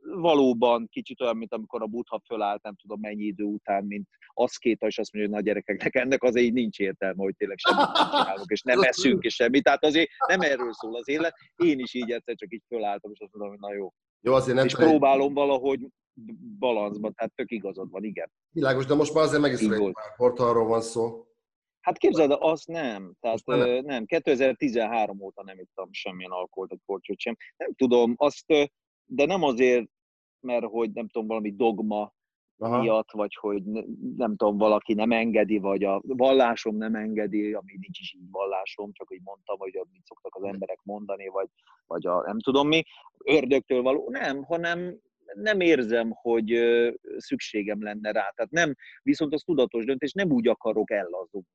Valóban 0.07 0.89
kicsit 0.91 1.21
olyan, 1.21 1.37
mint 1.37 1.53
amikor 1.53 1.83
a 1.83 1.87
Buddha 1.87 2.21
fölállt, 2.27 2.63
nem 2.63 2.75
tudom 2.75 3.01
mennyi 3.01 3.25
idő 3.25 3.45
után, 3.45 3.85
mint 3.85 4.09
aszkéta, 4.35 4.87
és 4.87 4.99
azt 4.99 5.13
mondja, 5.13 5.31
hogy 5.31 5.41
nagy 5.41 5.53
gyerekeknek 5.53 5.95
ennek 5.95 6.23
azért 6.23 6.47
így 6.47 6.53
nincs 6.53 6.79
értelme, 6.79 7.23
hogy 7.23 7.37
tényleg 7.37 7.59
semmit 7.59 7.93
nem 7.93 8.11
csinálunk, 8.11 8.51
és 8.51 8.63
nem 8.63 8.81
eszünk, 8.91 9.23
és 9.23 9.35
semmi. 9.35 9.61
Tehát 9.61 9.85
azért 9.85 10.11
nem 10.29 10.41
erről 10.41 10.73
szól 10.73 10.97
az 10.97 11.09
élet. 11.09 11.35
Én 11.57 11.79
is 11.79 11.95
így 11.95 12.11
egyszer 12.11 12.35
csak 12.35 12.53
így 12.53 12.63
fölálltam, 12.69 13.11
és 13.13 13.21
azt 13.21 13.33
mondom, 13.33 13.51
hogy 13.51 13.61
na 13.69 13.75
jó. 13.75 13.93
Jó, 14.21 14.33
azért 14.33 14.57
nem 14.57 14.67
és 14.67 14.75
próbálom 14.75 15.35
valahogy 15.35 15.89
balanszban, 16.59 17.15
tehát 17.15 17.33
tök 17.35 17.51
igazad 17.51 17.91
van, 17.91 18.05
igen. 18.05 18.33
Világos, 18.51 18.87
de 18.87 18.95
most 18.95 19.15
már 19.15 19.25
azért 19.25 19.43
megiszoljuk, 19.43 20.01
portalról 20.17 20.67
van 20.67 20.81
szó. 20.81 21.27
Hát 21.81 21.99
képzeld, 21.99 22.37
azt 22.39 22.67
nem. 22.67 23.15
Tehát 23.21 23.45
nem. 23.45 23.85
nem. 23.85 24.05
2013 24.05 25.21
óta 25.21 25.43
nem 25.43 25.59
ittam 25.59 25.89
semmilyen 25.91 26.31
alkoholt, 26.31 26.73
egy 27.03 27.19
sem. 27.21 27.37
Nem 27.57 27.75
tudom, 27.75 28.15
azt, 28.17 28.47
de 29.05 29.25
nem 29.27 29.43
azért, 29.43 29.89
mert 30.45 30.65
hogy 30.65 30.91
nem 30.93 31.09
tudom, 31.09 31.27
valami 31.29 31.55
dogma 31.55 32.13
Aha. 32.59 32.81
miatt, 32.81 33.11
vagy 33.13 33.35
hogy 33.35 33.63
nem 34.17 34.37
tudom, 34.37 34.59
valaki 34.59 34.95
nem 34.95 35.13
engedi, 35.13 35.59
vagy 35.59 35.85
a 35.85 36.01
vallásom 36.05 36.77
nem 36.77 36.95
engedi, 36.95 37.53
ami 37.53 37.73
nincs 37.81 38.01
is 38.01 38.15
így 38.15 38.31
vallásom, 38.31 38.93
csak 38.93 39.13
úgy 39.13 39.21
mondtam, 39.25 39.59
hogy 39.59 39.81
mit 39.93 40.05
szoktak 40.05 40.35
az 40.35 40.43
emberek 40.43 40.81
mondani, 40.83 41.27
vagy, 41.29 41.49
vagy 41.87 42.07
a 42.07 42.23
nem 42.27 42.41
tudom 42.41 42.69
mi, 42.69 42.83
ördögtől 43.25 43.83
való. 43.83 44.09
Nem, 44.11 44.43
hanem 44.43 44.99
nem 45.35 45.61
érzem, 45.61 46.11
hogy 46.11 46.59
szükségem 47.17 47.83
lenne 47.83 48.11
rá. 48.13 48.29
Tehát 48.35 48.51
nem, 48.51 48.75
viszont 49.03 49.35
az 49.35 49.43
tudatos 49.43 49.85
döntés, 49.85 50.13
nem 50.13 50.31
úgy 50.31 50.49
akarok 50.49 50.91
ellazulni. 50.91 51.47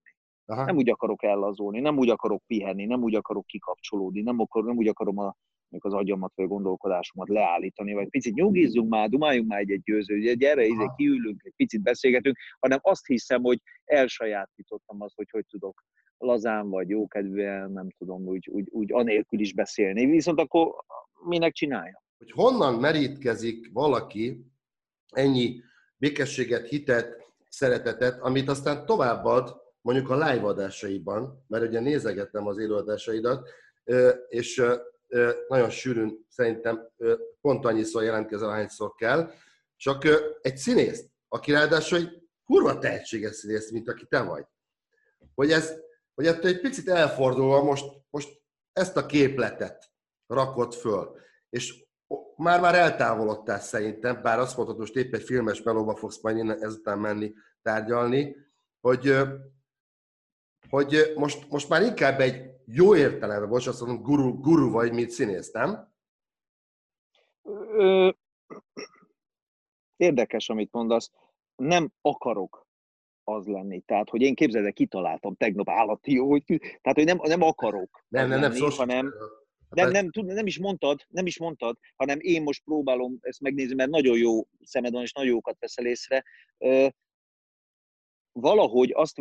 Aha. 0.46 0.66
Nem 0.66 0.76
úgy 0.76 0.90
akarok 0.90 1.24
ellazulni, 1.24 1.80
nem 1.80 1.98
úgy 1.98 2.10
akarok 2.10 2.44
pihenni, 2.48 2.86
nem 2.86 3.04
úgy 3.04 3.16
akarok 3.16 3.46
kikapcsolódni, 3.46 4.22
nem, 4.22 4.40
akar, 4.40 4.64
nem 4.64 4.78
úgy 4.78 4.88
akarom 4.88 5.18
a, 5.18 5.36
az 5.78 5.94
agyamat 5.94 6.32
vagy 6.36 6.46
a 6.46 6.48
gondolkodásomat 6.48 7.30
leállítani, 7.30 7.94
vagy 7.94 8.10
picit 8.10 8.34
nyugizzunk 8.34 8.90
már, 8.90 9.10
dumáljunk 9.10 9.50
már 9.50 9.60
egy-egy 9.60 9.82
győző, 9.82 10.36
gyere, 10.36 10.66
izé, 10.66 10.90
kiülünk, 10.96 11.42
egy 11.44 11.54
picit 11.56 11.82
beszélgetünk, 11.82 12.38
hanem 12.60 12.80
azt 12.82 13.06
hiszem, 13.06 13.42
hogy 13.42 13.62
elsajátítottam 13.86 15.02
azt, 15.02 15.16
hogy 15.16 15.30
hogy 15.30 15.46
tudok 15.50 15.84
lazán 16.18 16.70
vagy 16.70 16.90
jókedvűen, 16.90 17.72
nem 17.72 17.90
tudom, 17.98 18.28
úgy, 18.28 18.48
úgy, 18.52 18.68
úgy 18.70 18.94
anélkül 18.94 19.40
is 19.40 19.54
beszélni. 19.54 20.06
Viszont 20.06 20.40
akkor 20.40 20.72
minek 21.28 21.54
csinálja? 21.54 22.04
Hogy 22.18 22.32
honnan 22.32 22.80
merítkezik 22.80 23.70
valaki 23.74 24.46
ennyi 25.10 25.62
békességet, 25.98 26.68
hitet, 26.68 27.28
szeretetet, 27.50 28.20
amit 28.22 28.50
aztán 28.50 28.86
továbbad 28.86 29.62
mondjuk 29.82 30.10
a 30.10 30.14
live 30.14 30.46
adásaiban, 30.46 31.46
mert 31.48 31.68
ugye 31.68 31.80
nézegettem 31.80 32.48
az 32.48 32.58
élőadásaidat, 32.58 33.50
és 34.28 34.64
nagyon 35.48 35.70
sűrűn 35.70 36.26
szerintem 36.30 36.90
pont 37.42 37.66
annyiszor 37.66 38.04
jelentkezel, 38.04 38.50
ahányszor 38.50 38.96
kell, 38.96 39.32
csak 39.76 40.04
egy 40.42 40.58
színész, 40.58 41.06
aki 41.28 41.52
ráadásul 41.52 41.98
egy 41.98 42.30
kurva 42.46 42.78
tehetséges 42.78 43.36
színész, 43.36 43.72
mint 43.72 43.90
aki 43.90 44.06
te 44.06 44.22
vagy. 44.22 44.46
Hogy, 45.36 45.52
ez, 45.52 45.74
hogy 46.16 46.26
ettől 46.26 46.52
egy 46.52 46.62
picit 46.62 46.90
elfordulva 46.90 47.64
most, 47.64 47.86
most 48.10 48.42
ezt 48.74 48.98
a 48.98 49.06
képletet 49.06 49.92
rakott 50.28 50.74
föl. 50.74 51.18
És 51.50 51.86
már-már 52.36 52.76
eltávolodtál 52.76 53.60
szerintem, 53.60 54.22
bár 54.22 54.40
azt 54.40 54.56
mondhatod, 54.58 54.82
most 54.82 54.96
épp 54.96 55.14
egy 55.14 55.24
filmes 55.24 55.62
melóba 55.62 55.96
fogsz 55.96 56.22
majd 56.22 56.38
innen 56.38 56.64
ezután 56.64 57.00
menni 57.00 57.34
tárgyalni, 57.62 58.36
hogy 58.82 59.14
hogy 60.70 61.12
most, 61.16 61.50
most 61.50 61.70
már 61.70 61.82
inkább 61.82 62.20
egy 62.20 62.49
jó 62.72 62.96
értelemben, 62.96 63.50
most 63.50 63.68
azt 63.68 63.82
mondom, 63.82 64.02
guru, 64.04 64.40
guru 64.40 64.72
vagy, 64.72 64.92
mint 64.92 65.10
színész, 65.10 65.52
nem? 65.52 65.94
Ö, 67.72 68.10
érdekes, 69.96 70.50
amit 70.50 70.72
mondasz. 70.72 71.12
Nem 71.56 71.92
akarok 72.02 72.68
az 73.24 73.46
lenni. 73.46 73.80
Tehát, 73.80 74.10
hogy 74.10 74.22
én 74.22 74.36
képzeld 74.36 74.74
kitaláltam 74.74 75.36
tegnap 75.36 75.70
állati 75.70 76.14
jó, 76.14 76.30
hogy, 76.30 76.44
tehát, 76.46 76.98
hogy 76.98 77.04
nem, 77.04 77.20
nem 77.24 77.42
akarok 77.42 78.06
nem, 78.08 78.30
nem, 78.30 78.40
nem, 78.40 78.52
lenni, 78.52 78.76
hanem, 78.76 79.14
nem, 79.70 79.92
nem, 79.92 80.10
nem, 80.14 80.26
nem, 80.26 80.46
is 80.46 80.60
mondtad, 80.60 81.06
nem 81.08 81.26
is 81.26 81.40
mondtad, 81.40 81.78
hanem 81.96 82.18
én 82.22 82.42
most 82.42 82.64
próbálom 82.64 83.18
ezt 83.22 83.40
megnézni, 83.42 83.76
mert 83.76 83.90
nagyon 83.90 84.18
jó 84.18 84.48
szemed 84.62 84.92
van, 84.92 85.02
és 85.02 85.12
nagyon 85.12 85.32
jókat 85.32 85.60
veszel 85.60 85.86
észre. 85.86 86.24
valahogy 88.32 88.92
azt, 88.94 89.18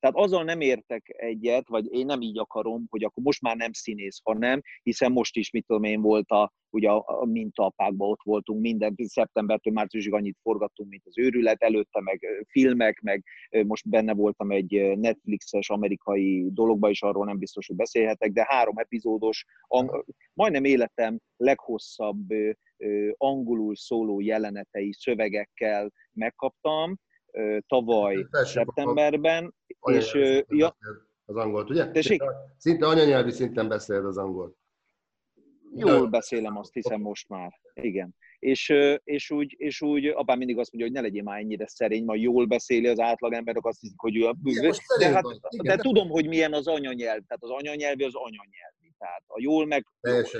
tehát 0.00 0.16
azzal 0.16 0.44
nem 0.44 0.60
értek 0.60 1.14
egyet, 1.16 1.68
vagy 1.68 1.92
én 1.92 2.06
nem 2.06 2.20
így 2.20 2.38
akarom, 2.38 2.86
hogy 2.90 3.04
akkor 3.04 3.22
most 3.22 3.42
már 3.42 3.56
nem 3.56 3.72
színész, 3.72 4.20
hanem, 4.22 4.60
hiszen 4.82 5.12
most 5.12 5.36
is, 5.36 5.50
mit 5.50 5.66
tudom 5.66 5.84
én, 5.84 6.00
volt 6.00 6.30
a, 6.30 6.52
ugye 6.70 6.90
a, 6.90 7.04
a 7.20 7.24
mintapákban 7.24 8.10
ott 8.10 8.22
voltunk, 8.22 8.60
minden 8.60 8.94
szeptembertől 8.96 9.72
márciusig 9.72 10.12
annyit 10.12 10.38
forgattunk, 10.42 10.90
mint 10.90 11.02
az 11.06 11.18
őrület, 11.18 11.62
előtte 11.62 12.00
meg 12.00 12.44
filmek, 12.48 13.00
meg 13.00 13.24
most 13.66 13.88
benne 13.88 14.14
voltam 14.14 14.50
egy 14.50 14.98
Netflixes 14.98 15.70
amerikai 15.70 16.50
dologba, 16.52 16.90
és 16.90 17.02
arról 17.02 17.24
nem 17.24 17.38
biztos, 17.38 17.66
hogy 17.66 17.76
beszélhetek, 17.76 18.32
de 18.32 18.46
három 18.48 18.78
epizódos, 18.78 19.44
majdnem 20.32 20.64
életem 20.64 21.18
leghosszabb 21.36 22.26
angolul 23.16 23.76
szóló 23.76 24.20
jelenetei 24.20 24.92
szövegekkel 24.92 25.92
megkaptam, 26.12 26.98
tavaly 27.66 28.26
szeptemberben, 28.30 29.54
és, 29.80 30.14
ja, 30.48 30.76
az 31.24 31.36
angolt, 31.36 31.70
ugye? 31.70 31.90
Tessék? 31.90 32.22
Szinte 32.56 32.86
anyanyelvi 32.86 33.30
szinten 33.30 33.68
beszéled 33.68 34.04
az 34.04 34.18
angolt. 34.18 34.56
Jól 35.74 36.06
beszélem, 36.06 36.56
azt 36.56 36.72
hiszem 36.72 37.00
most 37.00 37.28
már. 37.28 37.52
Igen. 37.74 38.14
És, 38.38 38.74
és, 39.04 39.30
úgy, 39.30 39.54
és 39.58 39.80
úgy 39.80 40.06
apám 40.06 40.38
mindig 40.38 40.58
azt 40.58 40.72
mondja, 40.72 40.90
hogy 40.90 41.00
ne 41.00 41.06
legyél 41.08 41.22
már 41.22 41.38
ennyire 41.38 41.66
szerény, 41.66 42.04
majd 42.04 42.22
jól 42.22 42.46
beszéli 42.46 42.86
az 42.86 42.98
átlagemberek, 42.98 43.64
azt 43.64 43.80
hiszik, 43.80 44.00
hogy 44.00 44.16
ő 44.16 44.26
a 44.26 44.32
bűvő. 44.32 44.70
De, 44.98 45.08
hát, 45.08 45.24
Igen, 45.48 45.64
de, 45.64 45.76
de 45.76 45.82
tudom, 45.82 46.08
hogy 46.08 46.26
milyen 46.26 46.52
az 46.52 46.66
anyanyelv. 46.66 47.22
Tehát 47.26 47.42
az 47.42 47.50
anyanyelvi 47.50 48.04
az 48.04 48.14
anyanyelvi. 48.14 48.94
Tehát 48.98 49.22
a 49.26 49.40
jól 49.40 49.66
meg... 49.66 49.86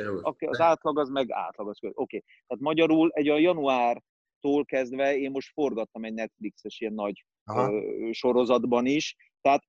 Jól. 0.05 0.37
Az 0.39 0.61
átlag 0.61 0.99
az 0.99 1.09
meg 1.09 1.27
átlag. 1.31 1.69
Oké. 1.69 1.91
Okay. 1.95 2.25
Tehát 2.47 2.63
magyarul 2.63 3.11
egy 3.13 3.29
a 3.29 3.39
január 3.39 4.03
tól 4.41 4.65
kezdve 4.65 5.17
én 5.17 5.31
most 5.31 5.53
forgattam 5.53 6.05
egy 6.05 6.15
Netflixes 6.15 6.81
ilyen 6.81 6.95
nagy 6.95 7.25
ö, 7.45 7.81
sorozatban 8.11 8.87
is, 8.87 9.17
tehát 9.41 9.63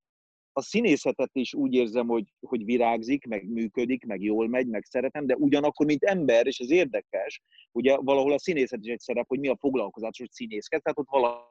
a 0.54 0.62
színészetet 0.62 1.30
is 1.34 1.54
úgy 1.54 1.74
érzem, 1.74 2.08
hogy, 2.08 2.34
hogy 2.40 2.66
virágzik, 2.66 3.26
meg 3.26 3.50
működik, 3.50 4.06
meg 4.06 4.22
jól 4.22 4.48
megy, 4.48 4.68
meg 4.68 4.86
szeretem, 4.90 5.26
de 5.26 5.36
ugyanakkor, 5.36 5.86
mint 5.86 6.04
ember, 6.04 6.48
és 6.48 6.60
ez 6.60 6.72
érdekes, 6.72 7.42
ugye 7.72 7.98
valahol 7.98 8.34
a 8.34 8.40
színészet 8.40 8.80
is 8.84 8.92
egy 8.92 9.00
szerep, 9.00 9.28
hogy 9.28 9.40
mi 9.40 9.48
a 9.48 9.58
foglalkozás, 9.60 10.18
hogy 10.18 10.32
színészket, 10.32 10.84
tehát 10.84 10.98
ott 11.00 11.10
valahol 11.10 11.50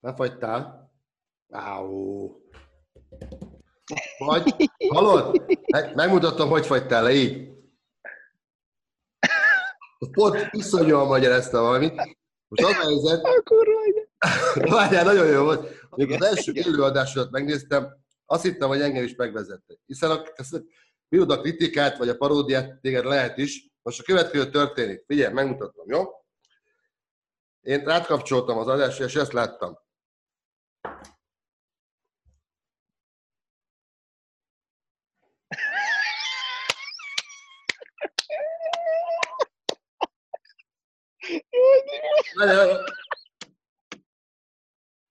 Befagytál? 0.00 0.90
Áó. 1.50 2.36
Vagy, 4.18 4.54
hallod? 4.88 5.42
Megmutatom, 5.94 6.48
hogy 6.48 6.66
fagytál 6.66 7.02
le, 7.02 7.12
így. 7.12 7.59
Pont 10.08 10.48
iszonyúan 10.50 11.06
magyarázta 11.06 11.60
valamit. 11.60 11.94
Most 12.48 12.62
az 12.62 12.70
a 12.70 12.74
helyzet... 12.74 13.28
Várjál, 14.70 15.04
nagyon 15.04 15.26
jó 15.26 15.42
volt. 15.42 15.86
Amikor 15.90 16.16
az 16.16 16.26
első 16.26 16.52
előadásodat 16.54 17.30
megnéztem, 17.30 17.98
azt 18.26 18.42
hittem, 18.42 18.68
hogy 18.68 18.80
engem 18.80 19.04
is 19.04 19.14
megvezette. 19.14 19.74
Hiszen 19.86 20.10
a, 20.10 20.22
a 21.08 21.40
kritikát, 21.40 21.98
vagy 21.98 22.08
a 22.08 22.16
paródiát 22.16 22.80
téged 22.80 23.04
lehet 23.04 23.38
is. 23.38 23.68
Most 23.82 24.00
a 24.00 24.02
következő 24.02 24.50
történik. 24.50 25.04
Figyelj, 25.06 25.32
megmutatom, 25.32 25.84
jó? 25.88 26.04
Én 27.60 27.84
rátkapcsoltam 27.84 28.58
az 28.58 28.66
adásra, 28.66 29.04
és 29.04 29.14
ezt 29.14 29.32
láttam. 29.32 29.78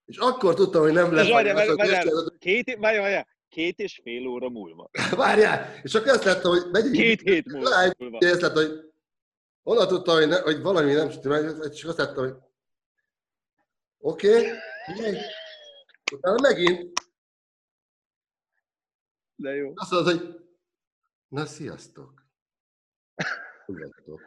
És 0.05 0.17
akkor 0.17 0.53
tudtam, 0.53 0.81
hogy 0.81 0.93
nem 0.93 1.13
lesz. 1.13 1.25
És 1.25 1.31
várjál, 1.31 1.55
várjál, 1.55 1.75
várjál, 1.75 2.03
két, 2.39 2.77
várjál, 2.79 3.01
várjál, 3.01 3.27
két 3.49 3.79
és 3.79 3.99
fél 4.03 4.27
óra 4.27 4.49
múlva. 4.49 4.89
Várjál, 5.15 5.79
és 5.83 5.95
akkor 5.95 6.09
azt 6.09 6.23
láttam, 6.23 6.51
hogy 6.51 6.71
megyünk. 6.71 6.95
Két 6.95 7.21
hét 7.21 7.45
múlva. 7.45 7.69
Lágy, 7.69 7.95
és 7.99 8.29
azt 8.29 8.41
láttam, 8.41 8.65
hogy 8.65 8.91
onnan 9.63 9.87
tudtam, 9.87 10.15
hogy, 10.15 10.27
ne, 10.27 10.39
hogy 10.39 10.61
valami 10.61 10.93
nem 10.93 11.09
stimmel, 11.09 11.63
és 11.63 11.83
azt 11.83 11.97
láttam, 11.97 12.23
hogy 12.23 12.35
oké, 13.97 14.51
okay, 14.87 15.17
utána 16.11 16.35
megint. 16.41 17.01
De 19.35 19.55
jó. 19.55 19.71
Azt 19.75 19.91
mondod, 19.91 20.17
hogy 20.17 20.39
na 21.27 21.45
sziasztok. 21.45 22.23
Ugyanatok. 23.65 24.21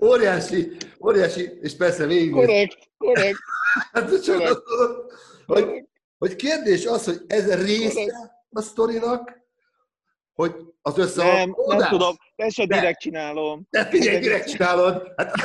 Óriási, 0.00 0.76
óriási, 1.04 1.58
és 1.60 1.76
persze 1.76 2.06
végig. 2.06 2.30
Korrekt, 2.30 2.78
korrekt. 2.98 3.38
Hát 3.92 4.10
mondom, 4.26 4.56
hogy, 5.46 5.84
hogy 6.18 6.36
kérdés 6.36 6.86
az, 6.86 7.04
hogy 7.04 7.20
ez 7.26 7.64
része 7.64 8.32
a 8.50 8.60
sztorinak, 8.60 9.40
hogy 10.32 10.54
az 10.82 10.98
össze 10.98 11.24
Nem, 11.24 11.54
nem 11.66 11.88
tudom, 11.88 12.16
ezt 12.36 12.54
se 12.54 12.66
direkt 12.66 13.00
csinálom. 13.00 13.66
De 13.70 13.86
figyelj, 13.86 14.18
direkt 14.18 14.48
csinálod. 14.48 15.12
Hát... 15.16 15.32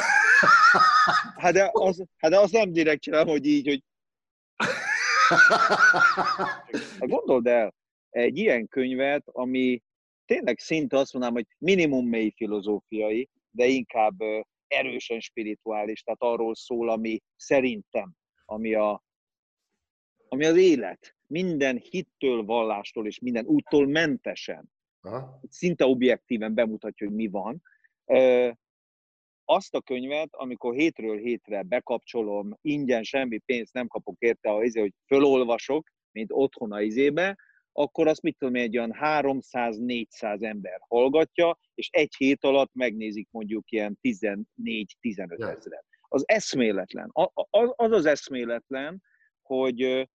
Hát 1.36 1.54
de, 1.54 1.70
az, 1.72 2.04
hát 2.18 2.32
de 2.32 2.40
az 2.40 2.52
nem 2.52 2.72
direkt 2.72 3.02
csinálom, 3.02 3.28
hogy 3.28 3.46
így, 3.46 3.68
hogy... 3.68 3.84
Hát 7.00 7.08
gondold 7.08 7.48
el, 7.48 7.74
egy 8.10 8.38
ilyen 8.38 8.68
könyvet, 8.68 9.24
ami 9.26 9.82
tényleg 10.26 10.60
szinte 10.60 10.98
azt 10.98 11.14
mondanám, 11.14 11.36
hogy 11.36 11.48
minimum 11.58 12.08
mély 12.08 12.34
filozófiai, 12.36 13.30
de 13.52 13.66
inkább 13.66 14.20
erősen 14.68 15.20
spirituális, 15.20 16.02
tehát 16.02 16.22
arról 16.22 16.56
szól, 16.56 16.90
ami 16.90 17.22
szerintem, 17.36 18.14
ami, 18.46 18.74
a, 18.74 19.04
ami 20.28 20.46
az 20.46 20.58
élet, 20.58 21.16
minden 21.28 21.78
hittől, 21.78 22.44
vallástól 22.44 23.08
és 23.08 23.20
minden 23.20 23.46
úttól 23.46 23.88
mentesen, 23.88 24.72
Aha. 25.02 25.40
szinte 25.50 25.86
objektíven 25.86 26.54
bemutatja, 26.54 27.08
hogy 27.08 27.16
mi 27.16 27.28
van. 27.28 27.62
Azt 29.46 29.76
a 29.76 29.82
könyvet, 29.82 30.30
amikor 30.32 30.74
hétről 30.76 31.18
hétre 31.18 31.62
bekapcsolom, 31.62 32.58
ingyen 32.62 33.04
semmi 33.04 33.38
pénzt 33.38 33.74
nem 33.74 33.88
kapok 33.88 34.16
érte, 34.20 34.50
hogy 34.50 34.94
fölolvasok, 35.06 35.90
mint 36.12 36.32
otthon 36.32 36.72
a 36.72 36.82
izébe, 36.82 37.38
akkor 37.72 38.08
azt 38.08 38.22
mit 38.22 38.38
tudom, 38.38 38.56
egy 38.56 38.78
olyan 38.78 38.96
300-400 39.00 40.44
ember 40.44 40.80
hallgatja, 40.88 41.58
és 41.74 41.90
egy 41.92 42.16
hét 42.18 42.44
alatt 42.44 42.74
megnézik 42.74 43.28
mondjuk 43.32 43.72
ilyen 43.72 44.00
14-15 44.02 44.26
ezeret. 45.06 45.86
Az 46.08 46.24
eszméletlen. 46.28 47.10
Az 47.76 47.92
az 47.92 48.06
eszméletlen, 48.06 49.02
hogy 49.42 50.10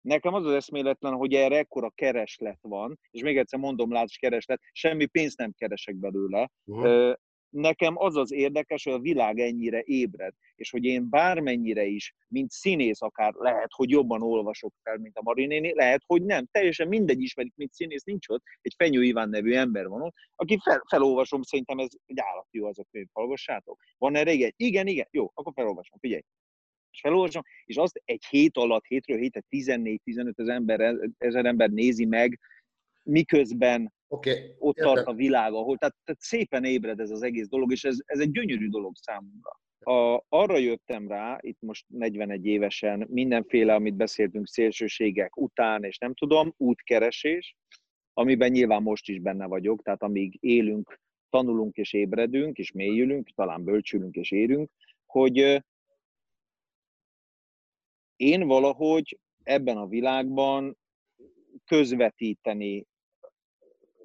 nekem 0.00 0.34
az 0.34 0.46
az 0.46 0.52
eszméletlen, 0.52 1.12
hogy 1.12 1.34
erre 1.34 1.56
ekkora 1.56 1.90
kereslet 1.90 2.58
van, 2.60 2.98
és 3.10 3.22
még 3.22 3.38
egyszer 3.38 3.58
mondom, 3.58 3.92
látsz 3.92 4.16
kereslet, 4.16 4.60
semmi 4.72 5.06
pénzt 5.06 5.38
nem 5.38 5.52
keresek 5.52 5.96
belőle. 5.96 6.50
Uh-huh 6.64 7.14
nekem 7.54 7.94
az 7.98 8.16
az 8.16 8.32
érdekes, 8.32 8.84
hogy 8.84 8.92
a 8.92 8.98
világ 8.98 9.38
ennyire 9.38 9.82
ébred, 9.84 10.34
és 10.54 10.70
hogy 10.70 10.84
én 10.84 11.08
bármennyire 11.08 11.84
is, 11.84 12.14
mint 12.28 12.50
színész 12.50 13.02
akár 13.02 13.32
lehet, 13.32 13.68
hogy 13.74 13.90
jobban 13.90 14.22
olvasok 14.22 14.72
fel, 14.82 14.96
mint 14.96 15.16
a 15.16 15.22
Marinéni, 15.22 15.74
lehet, 15.74 16.02
hogy 16.06 16.22
nem. 16.22 16.46
Teljesen 16.50 16.88
mindegy 16.88 17.22
ismerik, 17.22 17.52
mint 17.56 17.72
színész, 17.72 18.02
nincs 18.02 18.28
ott. 18.28 18.42
Egy 18.60 18.74
Fenyő 18.76 19.04
Iván 19.04 19.28
nevű 19.28 19.54
ember 19.54 19.86
van 19.88 20.02
ott, 20.02 20.14
aki 20.34 20.58
fel, 20.62 20.82
felolvasom, 20.88 21.42
szerintem 21.42 21.78
ez 21.78 21.90
egy 22.06 22.18
állati 22.20 22.58
jó 22.58 22.66
az 22.66 22.78
a 22.78 22.84
könyv, 22.90 23.06
hallgassátok. 23.12 23.82
Van 23.98 24.16
erre 24.16 24.30
egy? 24.30 24.54
Igen, 24.56 24.86
igen, 24.86 25.06
jó, 25.10 25.30
akkor 25.34 25.52
felolvasom, 25.54 25.98
figyelj. 25.98 26.22
És 26.90 27.00
felolvasom, 27.00 27.42
és 27.64 27.76
azt 27.76 28.02
egy 28.04 28.24
hét 28.24 28.56
alatt, 28.56 28.84
hétről 28.84 29.18
hétre 29.18 29.42
14-15 29.50 30.38
ezer 30.38 30.54
ember, 30.54 30.96
ezer 31.18 31.44
ember 31.44 31.70
nézi 31.70 32.04
meg, 32.04 32.40
miközben 33.02 33.92
okay. 34.14 34.54
ott 34.58 34.76
Értem. 34.76 34.94
tart 34.94 35.06
a 35.06 35.14
világ, 35.14 35.52
ahol, 35.52 35.76
tehát, 35.76 35.96
tehát 36.04 36.20
szépen 36.20 36.64
ébred 36.64 37.00
ez 37.00 37.10
az 37.10 37.22
egész 37.22 37.48
dolog, 37.48 37.72
és 37.72 37.84
ez, 37.84 37.96
ez 38.04 38.18
egy 38.18 38.30
gyönyörű 38.30 38.68
dolog 38.68 38.92
számomra. 38.96 39.60
A, 39.78 40.24
arra 40.28 40.58
jöttem 40.58 41.08
rá, 41.08 41.38
itt 41.40 41.60
most 41.60 41.84
41 41.88 42.46
évesen, 42.46 43.06
mindenféle, 43.10 43.74
amit 43.74 43.94
beszéltünk, 43.94 44.46
szélsőségek 44.46 45.36
után, 45.36 45.84
és 45.84 45.98
nem 45.98 46.14
tudom, 46.14 46.54
útkeresés, 46.56 47.56
amiben 48.12 48.50
nyilván 48.50 48.82
most 48.82 49.08
is 49.08 49.20
benne 49.20 49.46
vagyok, 49.46 49.82
tehát 49.82 50.02
amíg 50.02 50.36
élünk, 50.40 51.00
tanulunk 51.30 51.76
és 51.76 51.92
ébredünk, 51.92 52.58
és 52.58 52.72
mélyülünk, 52.72 53.28
talán 53.34 53.64
bölcsülünk 53.64 54.14
és 54.14 54.30
érünk, 54.30 54.70
hogy 55.06 55.64
én 58.16 58.46
valahogy 58.46 59.18
ebben 59.42 59.76
a 59.76 59.86
világban 59.86 60.76
közvetíteni 61.64 62.86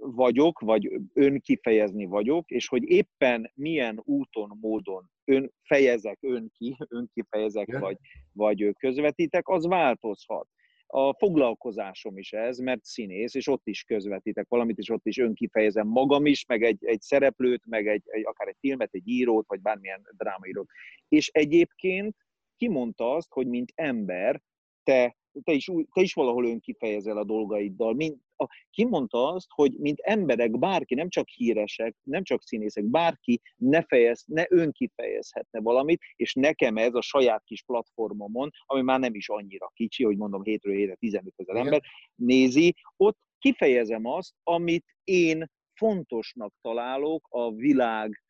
vagyok, 0.01 0.59
vagy 0.59 0.91
önkifejezni 1.13 2.05
vagyok, 2.05 2.49
és 2.49 2.67
hogy 2.67 2.89
éppen 2.89 3.51
milyen 3.55 4.01
úton, 4.03 4.57
módon 4.61 5.09
ön 5.25 5.51
fejezek 5.63 6.17
ön 6.21 6.51
ki, 6.57 6.77
önkifejezek, 6.89 7.67
yeah. 7.67 7.81
vagy, 7.81 7.97
vagy 8.33 8.75
közvetítek, 8.79 9.47
az 9.47 9.67
változhat. 9.67 10.47
A 10.91 11.13
foglalkozásom 11.13 12.17
is 12.17 12.31
ez, 12.31 12.57
mert 12.57 12.83
színész, 12.83 13.33
és 13.33 13.47
ott 13.47 13.67
is 13.67 13.83
közvetítek 13.83 14.45
valamit, 14.47 14.77
és 14.77 14.89
ott 14.89 15.05
is 15.05 15.17
önkifejezem 15.17 15.87
magam 15.87 16.25
is, 16.25 16.45
meg 16.45 16.63
egy, 16.63 16.85
egy 16.85 17.01
szereplőt, 17.01 17.65
meg 17.65 17.87
egy, 17.87 18.03
egy, 18.05 18.25
akár 18.25 18.47
egy 18.47 18.57
filmet, 18.59 18.89
egy 18.93 19.07
írót, 19.07 19.47
vagy 19.47 19.61
bármilyen 19.61 20.01
drámaírót. 20.17 20.69
És 21.07 21.27
egyébként 21.27 22.15
kimondta 22.57 23.11
azt, 23.11 23.31
hogy 23.31 23.47
mint 23.47 23.71
ember, 23.75 24.41
te 24.83 25.17
te 25.43 25.51
is, 25.51 25.71
te 25.93 26.01
is 26.01 26.13
valahol 26.13 26.45
önkifejezel 26.45 27.17
a 27.17 27.23
dolgaiddal. 27.23 27.93
Mint, 27.93 28.17
a, 28.35 28.47
ki 28.69 28.85
mondta 28.85 29.33
azt, 29.33 29.47
hogy 29.49 29.71
mint 29.77 29.99
emberek, 29.99 30.59
bárki, 30.59 30.95
nem 30.95 31.09
csak 31.09 31.27
híresek, 31.27 31.95
nem 32.03 32.23
csak 32.23 32.41
színészek, 32.41 32.83
bárki 32.83 33.41
ne, 33.55 33.83
fejez, 33.83 34.23
ne 34.27 34.45
önkifejezhetne 34.49 35.59
valamit, 35.59 36.01
és 36.15 36.33
nekem 36.33 36.77
ez 36.77 36.93
a 36.93 37.01
saját 37.01 37.43
kis 37.43 37.63
platformomon, 37.63 38.49
ami 38.65 38.81
már 38.81 38.99
nem 38.99 39.15
is 39.15 39.29
annyira 39.29 39.71
kicsi, 39.73 40.03
hogy 40.03 40.17
mondom 40.17 40.43
hétről 40.43 40.75
hétre 40.75 40.95
15 40.95 41.33
ezer 41.35 41.55
ember 41.55 41.81
nézi, 42.15 42.75
ott 42.97 43.17
kifejezem 43.39 44.05
azt, 44.05 44.33
amit 44.43 44.85
én 45.03 45.51
fontosnak 45.73 46.53
találok 46.61 47.27
a 47.29 47.51
világ 47.51 48.23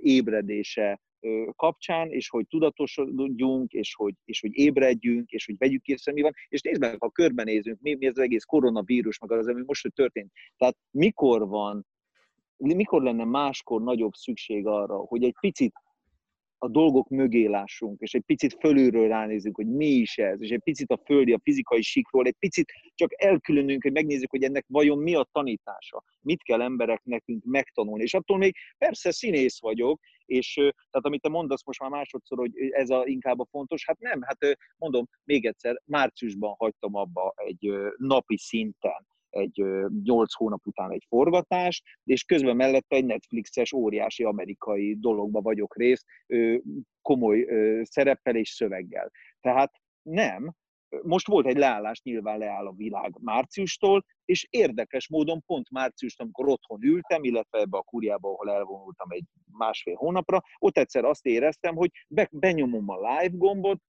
ébredése 0.00 1.00
kapcsán, 1.56 2.10
és 2.10 2.28
hogy 2.28 2.46
tudatosodjunk, 2.46 3.72
és 3.72 3.94
hogy, 3.94 4.14
és 4.24 4.40
hogy 4.40 4.50
ébredjünk, 4.52 5.30
és 5.30 5.46
hogy 5.46 5.56
vegyük 5.58 5.86
észre, 5.86 6.12
mi 6.12 6.20
van. 6.20 6.34
És 6.48 6.60
nézd 6.60 6.80
meg, 6.80 6.96
ha 6.98 7.10
körbenézünk, 7.10 7.80
mi, 7.80 7.94
mi 7.94 8.06
az 8.06 8.18
egész 8.18 8.44
koronavírus, 8.44 9.18
meg 9.18 9.32
az, 9.32 9.46
ami 9.46 9.62
most 9.66 9.82
hogy 9.82 9.92
történt. 9.92 10.32
Tehát 10.56 10.76
mikor 10.90 11.48
van, 11.48 11.86
mikor 12.56 13.02
lenne 13.02 13.24
máskor 13.24 13.82
nagyobb 13.82 14.14
szükség 14.14 14.66
arra, 14.66 14.96
hogy 14.96 15.24
egy 15.24 15.34
picit 15.40 15.72
a 16.58 16.68
dolgok 16.68 17.08
mögé 17.08 17.46
lássunk, 17.46 18.00
és 18.00 18.14
egy 18.14 18.22
picit 18.26 18.56
fölülről 18.60 19.08
ránézzük, 19.08 19.56
hogy 19.56 19.66
mi 19.66 19.86
is 19.86 20.18
ez, 20.18 20.42
és 20.42 20.50
egy 20.50 20.62
picit 20.62 20.90
a 20.90 21.00
földi, 21.04 21.32
a 21.32 21.40
fizikai 21.42 21.82
sikról, 21.82 22.26
egy 22.26 22.36
picit 22.38 22.72
csak 22.94 23.22
elkülönünk, 23.22 23.82
hogy 23.82 23.92
megnézzük, 23.92 24.30
hogy 24.30 24.42
ennek 24.42 24.64
vajon 24.68 24.98
mi 24.98 25.14
a 25.14 25.28
tanítása, 25.32 26.04
mit 26.20 26.42
kell 26.42 26.62
emberek 26.62 27.00
nekünk 27.04 27.44
megtanulni. 27.44 28.02
És 28.02 28.14
attól 28.14 28.38
még 28.38 28.56
persze 28.78 29.12
színész 29.12 29.60
vagyok, 29.60 30.00
és 30.24 30.52
tehát 30.54 31.06
amit 31.06 31.20
te 31.20 31.28
mondasz 31.28 31.64
most 31.64 31.80
már 31.80 31.90
másodszor, 31.90 32.38
hogy 32.38 32.52
ez 32.70 32.90
a, 32.90 33.02
inkább 33.06 33.40
a 33.40 33.46
fontos, 33.50 33.86
hát 33.86 33.98
nem, 33.98 34.22
hát 34.22 34.58
mondom, 34.76 35.08
még 35.24 35.46
egyszer, 35.46 35.82
márciusban 35.84 36.54
hagytam 36.58 36.94
abba 36.94 37.32
egy 37.36 37.72
napi 37.96 38.36
szinten 38.38 39.06
egy 39.30 39.64
nyolc 40.02 40.34
hónap 40.34 40.66
után 40.66 40.92
egy 40.92 41.04
forgatás, 41.08 41.82
és 42.04 42.24
közben 42.24 42.56
mellette 42.56 42.96
egy 42.96 43.04
Netflixes 43.04 43.72
óriási 43.72 44.24
amerikai 44.24 44.96
dologba 44.98 45.40
vagyok 45.40 45.76
részt, 45.76 46.04
komoly 47.02 47.46
szereppel 47.82 48.36
és 48.36 48.48
szöveggel. 48.48 49.10
Tehát 49.40 49.72
nem, 50.02 50.54
most 51.02 51.26
volt 51.26 51.46
egy 51.46 51.56
leállás, 51.56 52.02
nyilván 52.02 52.38
leáll 52.38 52.66
a 52.66 52.72
világ 52.72 53.16
márciustól, 53.20 54.04
és 54.24 54.46
érdekes 54.50 55.08
módon 55.08 55.42
pont 55.46 55.70
márciustól, 55.70 56.24
amikor 56.24 56.48
otthon 56.48 56.82
ültem, 56.82 57.24
illetve 57.24 57.58
ebbe 57.58 57.78
a 57.78 57.82
kuriába, 57.82 58.28
ahol 58.28 58.50
elvonultam 58.50 59.10
egy 59.10 59.24
másfél 59.52 59.94
hónapra, 59.94 60.42
ott 60.58 60.78
egyszer 60.78 61.04
azt 61.04 61.26
éreztem, 61.26 61.74
hogy 61.74 61.90
be, 62.08 62.28
benyomom 62.32 62.88
a 62.88 62.96
live 62.96 63.36
gombot, 63.36 63.80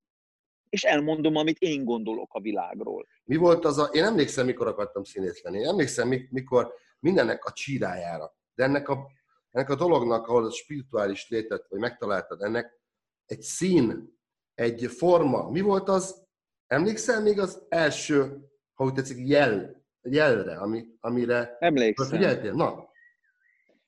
és 0.70 0.84
elmondom, 0.84 1.36
amit 1.36 1.58
én 1.58 1.86
gondolok 1.86 2.34
a 2.34 2.42
világról. 2.42 3.08
Mi 3.24 3.36
volt 3.36 3.66
az 3.66 3.78
a... 3.78 3.84
Én 3.92 4.04
emlékszem, 4.04 4.46
mikor 4.46 4.68
akartam 4.68 5.04
színész 5.04 5.42
lenni. 5.42 5.60
Én 5.60 5.68
emlékszem, 5.68 6.28
mikor 6.30 6.74
mindennek 7.00 7.46
a 7.46 7.52
csírájára. 7.52 8.36
De 8.56 8.64
ennek 8.64 8.90
a, 8.90 9.08
ennek 9.52 9.70
a 9.70 9.76
dolognak, 9.76 10.28
ahol 10.28 10.46
a 10.46 10.52
spirituális 10.52 11.30
létet, 11.30 11.66
vagy 11.70 11.80
megtaláltad, 11.80 12.42
ennek 12.42 12.80
egy 13.26 13.42
szín, 13.42 14.18
egy 14.54 14.86
forma. 14.86 15.50
Mi 15.50 15.62
volt 15.62 15.90
az? 15.90 16.28
Emlékszel 16.68 17.22
még 17.22 17.40
az 17.40 17.66
első, 17.70 18.38
ha 18.74 18.84
úgy 18.84 18.94
tetszik, 18.94 19.28
jel, 19.28 19.86
jelre, 20.02 20.58
ami, 20.58 20.86
amire... 21.00 21.58
Emlékszem. 21.60 22.10
Figyeltél? 22.10 22.54
Na. 22.54 22.90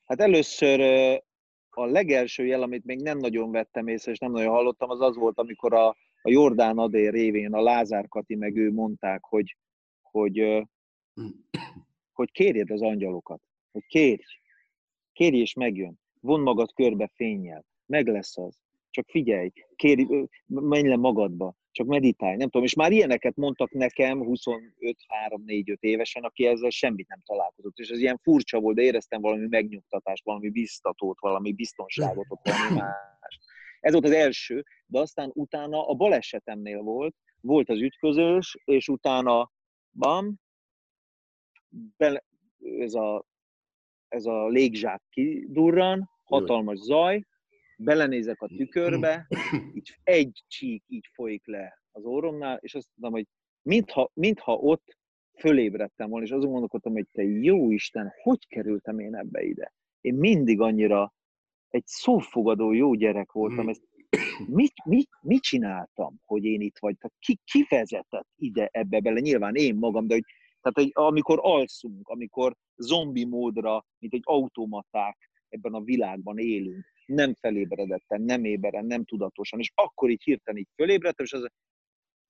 Hát 0.04 0.20
először 0.20 0.80
a 1.70 1.84
legelső 1.84 2.46
jel, 2.46 2.62
amit 2.62 2.84
még 2.84 3.02
nem 3.02 3.18
nagyon 3.18 3.50
vettem 3.50 3.86
észre, 3.86 4.12
és 4.12 4.18
nem 4.18 4.30
nagyon 4.30 4.52
hallottam, 4.52 4.90
az 4.90 5.00
az 5.00 5.16
volt, 5.16 5.38
amikor 5.38 5.74
a, 5.74 5.96
a 6.22 6.30
Jordán 6.30 6.78
Adér 6.78 7.12
révén 7.12 7.52
a 7.52 7.62
Lázár 7.62 8.08
Kati 8.08 8.34
meg 8.34 8.56
ő 8.56 8.72
mondták, 8.72 9.24
hogy, 9.24 9.56
hogy, 10.00 10.66
hogy 12.12 12.30
kérjed 12.32 12.70
az 12.70 12.82
angyalokat, 12.82 13.40
hogy 13.72 13.86
kérj, 13.86 14.22
kérj 15.12 15.36
és 15.36 15.54
megjön, 15.54 16.00
von 16.20 16.40
magad 16.40 16.72
körbe 16.72 17.10
fényjel, 17.14 17.64
meg 17.86 18.06
lesz 18.06 18.38
az, 18.38 18.60
csak 18.90 19.08
figyelj, 19.08 19.50
kérj, 19.76 20.04
menj 20.46 20.88
le 20.88 20.96
magadba, 20.96 21.54
csak 21.70 21.86
meditálj, 21.86 22.36
nem 22.36 22.48
tudom, 22.48 22.66
és 22.66 22.74
már 22.74 22.92
ilyeneket 22.92 23.36
mondtak 23.36 23.70
nekem 23.70 24.20
25-3-4-5 24.22 25.76
évesen, 25.80 26.22
aki 26.22 26.46
ezzel 26.46 26.70
semmit 26.70 27.08
nem 27.08 27.22
találkozott, 27.24 27.78
és 27.78 27.88
ez 27.88 27.98
ilyen 27.98 28.18
furcsa 28.22 28.60
volt, 28.60 28.76
de 28.76 28.82
éreztem 28.82 29.20
valami 29.20 29.46
megnyugtatást, 29.48 30.24
valami 30.24 30.50
biztatót, 30.50 31.20
valami 31.20 31.52
biztonságot, 31.52 32.26
valami 32.28 32.74
más. 32.74 33.38
Ez 33.82 33.92
volt 33.92 34.04
az 34.04 34.10
első, 34.10 34.64
de 34.86 34.98
aztán 34.98 35.30
utána 35.34 35.88
a 35.88 35.94
balesetemnél 35.94 36.80
volt, 36.80 37.14
volt 37.40 37.68
az 37.68 37.80
ütközős, 37.80 38.58
és 38.64 38.88
utána 38.88 39.52
bam, 39.90 40.40
be, 41.96 42.24
ez, 42.78 42.94
a, 42.94 43.24
ez 44.08 44.24
a 44.24 44.48
légzsák 44.48 45.02
kidurran, 45.10 46.10
hatalmas 46.24 46.78
zaj, 46.78 47.24
belenézek 47.76 48.40
a 48.40 48.46
tükörbe, 48.46 49.26
így 49.76 49.98
egy 50.02 50.42
csík 50.46 50.84
így 50.86 51.08
folyik 51.12 51.46
le 51.46 51.82
az 51.90 52.04
orromnál, 52.04 52.58
és 52.60 52.74
azt 52.74 52.88
mondom, 52.94 53.20
hogy 53.20 53.28
mintha, 53.62 54.10
mintha 54.14 54.54
ott 54.54 54.96
fölébredtem 55.38 56.08
volna, 56.08 56.26
és 56.26 56.32
azon 56.32 56.50
gondolkodtam, 56.50 56.92
hogy 56.92 57.06
te 57.12 57.22
jó 57.22 57.70
Isten, 57.70 58.12
hogy 58.22 58.46
kerültem 58.48 58.98
én 58.98 59.14
ebbe 59.14 59.42
ide? 59.42 59.74
Én 60.00 60.14
mindig 60.14 60.60
annyira 60.60 61.12
egy 61.72 61.86
szófogadó 61.86 62.72
jó 62.72 62.94
gyerek 62.94 63.32
voltam, 63.32 63.68
ezt 63.68 63.82
mit, 64.46 64.72
mit, 64.84 65.08
mit 65.20 65.42
csináltam, 65.42 66.20
hogy 66.24 66.44
én 66.44 66.60
itt 66.60 66.78
vagy? 66.78 66.96
Tehát 66.98 67.16
ki, 67.18 67.40
ki 67.44 67.66
vezetett 67.68 68.28
ide 68.36 68.68
ebbe 68.72 69.00
bele? 69.00 69.20
Nyilván 69.20 69.54
én 69.54 69.74
magam, 69.74 70.06
de 70.06 70.14
hogy, 70.14 70.24
tehát, 70.60 70.78
hogy 70.78 71.04
amikor 71.04 71.38
alszunk, 71.42 72.08
amikor 72.08 72.56
zombi 72.76 73.24
módra, 73.24 73.86
mint 73.98 74.14
egy 74.14 74.22
automaták 74.24 75.30
ebben 75.48 75.74
a 75.74 75.80
világban 75.80 76.38
élünk, 76.38 76.84
nem 77.06 77.34
felébredetten, 77.34 78.22
nem 78.22 78.44
éberen, 78.44 78.84
nem 78.84 79.04
tudatosan, 79.04 79.58
és 79.58 79.72
akkor 79.74 80.10
így 80.10 80.22
hirtelen 80.22 80.60
így 80.60 80.68
fölébredtem, 80.74 81.24
és 81.24 81.32
az, 81.32 81.46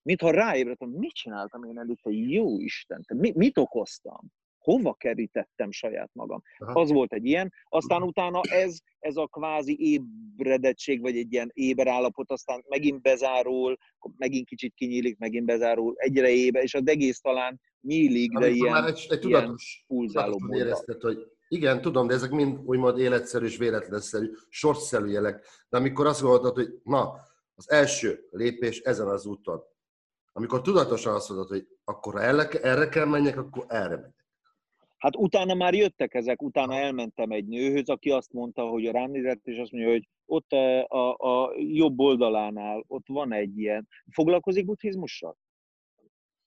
mintha 0.01 0.31
ráébredtem, 0.31 0.89
mit 0.89 1.13
csináltam 1.13 1.63
én 1.63 1.79
előtte, 1.79 2.11
jó 2.11 2.59
Isten, 2.59 3.03
te 3.03 3.15
mit, 3.15 3.35
mit 3.35 3.57
okoztam? 3.57 4.31
Hova 4.63 4.93
kerítettem 4.93 5.71
saját 5.71 6.09
magam? 6.13 6.41
Aha. 6.57 6.79
Az 6.79 6.91
volt 6.91 7.13
egy 7.13 7.25
ilyen, 7.25 7.53
aztán 7.63 8.01
utána 8.01 8.41
ez, 8.41 8.77
ez 8.99 9.15
a 9.15 9.27
kvázi 9.27 9.77
ébredettség, 9.79 11.01
vagy 11.01 11.17
egy 11.17 11.33
ilyen 11.33 11.51
éberállapot, 11.53 12.31
aztán 12.31 12.63
megint 12.67 13.01
bezárul, 13.01 13.77
megint 14.17 14.47
kicsit 14.47 14.73
kinyílik, 14.73 15.17
megint 15.17 15.45
bezárul, 15.45 15.93
egyre 15.97 16.29
ébe, 16.29 16.61
és 16.61 16.73
az 16.73 16.87
egész 16.87 17.19
talán 17.19 17.61
nyílik, 17.81 18.31
de 18.31 18.45
Amikor 18.45 18.55
ilyen, 18.55 18.71
már 18.71 18.87
egy, 18.87 19.07
egy 19.09 19.19
tudatos, 19.19 19.85
érezted, 20.49 21.01
hogy 21.01 21.17
igen, 21.47 21.81
tudom, 21.81 22.07
de 22.07 22.13
ezek 22.13 22.31
mind 22.31 22.59
úgymond 22.65 22.99
életszerű 22.99 23.45
és 23.45 23.57
véletlenszerű, 23.57 24.31
sorszerű 24.49 25.07
jelek. 25.07 25.45
De 25.69 25.77
amikor 25.77 26.05
azt 26.05 26.21
gondoltad, 26.21 26.55
hogy 26.55 26.79
na, 26.83 27.13
az 27.55 27.69
első 27.69 28.27
lépés 28.31 28.79
ezen 28.79 29.07
az 29.07 29.25
úton, 29.25 29.61
amikor 30.31 30.61
tudatosan 30.61 31.13
azt 31.13 31.29
mondod, 31.29 31.47
hogy 31.47 31.67
akkor 31.83 32.21
erre, 32.21 32.47
erre 32.49 32.89
kell 32.89 33.05
menjek, 33.05 33.37
akkor 33.37 33.65
erre 33.67 33.95
megyek. 33.95 34.22
Hát 35.03 35.15
utána 35.15 35.53
már 35.53 35.73
jöttek 35.73 36.13
ezek, 36.13 36.41
utána 36.41 36.75
elmentem 36.75 37.31
egy 37.31 37.45
nőhöz, 37.45 37.89
aki 37.89 38.09
azt 38.09 38.33
mondta, 38.33 38.67
hogy 38.67 38.85
rám 38.85 39.11
nézett, 39.11 39.47
és 39.47 39.57
azt 39.57 39.71
mondja, 39.71 39.91
hogy 39.91 40.07
ott 40.25 40.51
a, 40.51 40.87
a, 40.87 41.15
a 41.17 41.53
jobb 41.57 41.99
oldalánál, 41.99 42.83
ott 42.87 43.07
van 43.07 43.33
egy 43.33 43.59
ilyen. 43.59 43.87
Foglalkozik 44.11 44.65
buddhizmussal? 44.65 45.37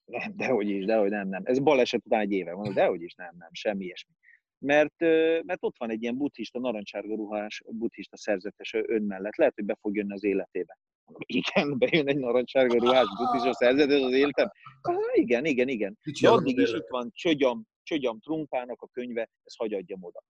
Nem, 0.05 0.33
dehogy 0.35 0.69
is, 0.69 0.85
dehogy 0.85 1.09
nem, 1.09 1.27
nem. 1.27 1.41
Ez 1.45 1.59
baleset 1.59 2.05
után 2.05 2.19
egy 2.19 2.31
éve 2.31 2.53
van, 2.53 2.73
dehogy 2.73 3.01
is 3.01 3.13
nem, 3.13 3.35
nem, 3.37 3.49
semmi 3.51 3.83
ilyesmi 3.83 4.13
mert, 4.59 4.99
mert 5.43 5.63
ott 5.63 5.75
van 5.77 5.89
egy 5.89 6.01
ilyen 6.01 6.17
buddhista, 6.17 6.59
narancsárga 6.59 7.15
ruhás 7.15 7.63
buddhista 7.67 8.17
szerzetes 8.17 8.73
ön 8.73 9.03
mellett. 9.03 9.35
Lehet, 9.35 9.55
hogy 9.55 9.65
be 9.65 9.77
fog 9.81 9.95
jönni 9.95 10.13
az 10.13 10.23
életébe. 10.23 10.77
Igen, 11.25 11.77
bejön 11.77 12.07
egy 12.07 12.17
narancsárga 12.17 12.77
ruhás 12.77 13.05
buddhista 13.17 13.53
szerzetes 13.53 14.01
az 14.01 14.13
életem. 14.13 14.49
Ah, 14.81 14.95
igen, 15.13 15.45
igen, 15.45 15.67
igen. 15.67 15.97
De 16.21 16.29
addig 16.29 16.57
is 16.57 16.71
itt 16.73 16.87
van 16.87 17.11
Csögyam, 17.13 17.67
Csögyam 17.87 18.19
Trumpának 18.19 18.81
a 18.81 18.87
könyve, 18.87 19.29
ez 19.43 19.55
hagyadjam 19.55 20.03
oda. 20.03 20.23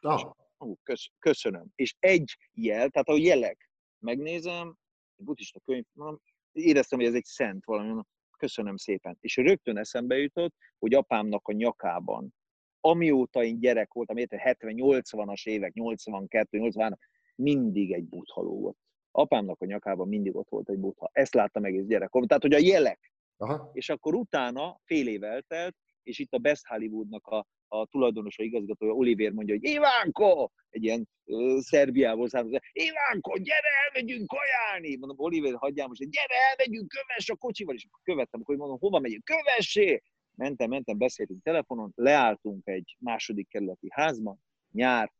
Ah. 0.00 0.32
Ú, 0.58 0.76
kösz, 0.82 1.06
köszönöm. 1.18 1.66
És 1.74 1.94
egy 1.98 2.36
jel, 2.52 2.88
tehát 2.88 3.08
a 3.08 3.16
jelek, 3.16 3.70
megnézem, 3.98 4.76
egy 5.16 5.24
buddhista 5.24 5.60
könyv, 5.64 5.84
mondom, 5.92 6.20
éreztem, 6.52 6.98
hogy 6.98 7.08
ez 7.08 7.14
egy 7.14 7.24
szent 7.24 7.64
valami, 7.64 8.02
köszönöm 8.38 8.76
szépen. 8.76 9.16
És 9.20 9.36
rögtön 9.36 9.76
eszembe 9.76 10.16
jutott, 10.16 10.54
hogy 10.78 10.94
apámnak 10.94 11.48
a 11.48 11.52
nyakában 11.52 12.34
amióta 12.80 13.44
én 13.44 13.58
gyerek 13.58 13.92
voltam, 13.92 14.16
70-80-as 14.18 15.46
évek, 15.46 15.72
82, 15.72 16.58
83 16.58 16.98
mindig 17.34 17.92
egy 17.92 18.04
butha 18.04 18.40
lógott. 18.40 18.78
Apámnak 19.10 19.60
a 19.60 19.64
nyakában 19.64 20.08
mindig 20.08 20.36
ott 20.36 20.48
volt 20.48 20.68
egy 20.68 20.78
butha. 20.78 21.10
Ezt 21.12 21.34
láttam 21.34 21.64
egész 21.64 21.84
gyerekkorom. 21.84 22.26
Tehát, 22.26 22.42
hogy 22.42 22.54
a 22.54 22.58
jelek. 22.58 23.12
Aha. 23.36 23.70
És 23.72 23.88
akkor 23.88 24.14
utána 24.14 24.80
fél 24.84 25.08
év 25.08 25.22
eltelt, 25.22 25.76
és 26.06 26.18
itt 26.18 26.32
a 26.32 26.38
Best 26.38 26.66
Hollywoodnak 26.66 27.26
a, 27.26 27.46
a 27.68 27.86
tulajdonosa, 27.86 28.42
igazgatója 28.42 28.92
Oliver 28.92 29.30
mondja, 29.30 29.54
hogy 29.54 29.64
Ivánko! 29.64 30.50
Egy 30.70 30.84
ilyen 30.84 31.08
uh, 31.24 31.58
Szerbiából 31.58 32.28
származó, 32.28 32.56
Ivánko, 32.72 33.38
gyere, 33.38 33.68
elmegyünk 33.84 34.26
kajálni! 34.26 34.96
Mondom, 34.96 35.18
Oliver, 35.18 35.54
hagyjál 35.54 35.86
most, 35.86 36.10
gyere, 36.10 36.34
elmegyünk, 36.50 36.88
kövess 36.88 37.28
a 37.28 37.36
kocsival, 37.36 37.74
és 37.74 37.86
követtem, 38.02 38.40
hogy 38.44 38.56
mondom, 38.56 38.78
hova 38.78 38.98
megyünk, 38.98 39.24
kövessé! 39.24 40.02
mentem, 40.36 40.68
mentem, 40.68 40.98
beszéltünk 40.98 41.42
telefonon, 41.42 41.92
leálltunk 41.94 42.66
egy 42.66 42.96
második 42.98 43.48
kerületi 43.48 43.86
házban, 43.90 44.40
nyár, 44.72 45.12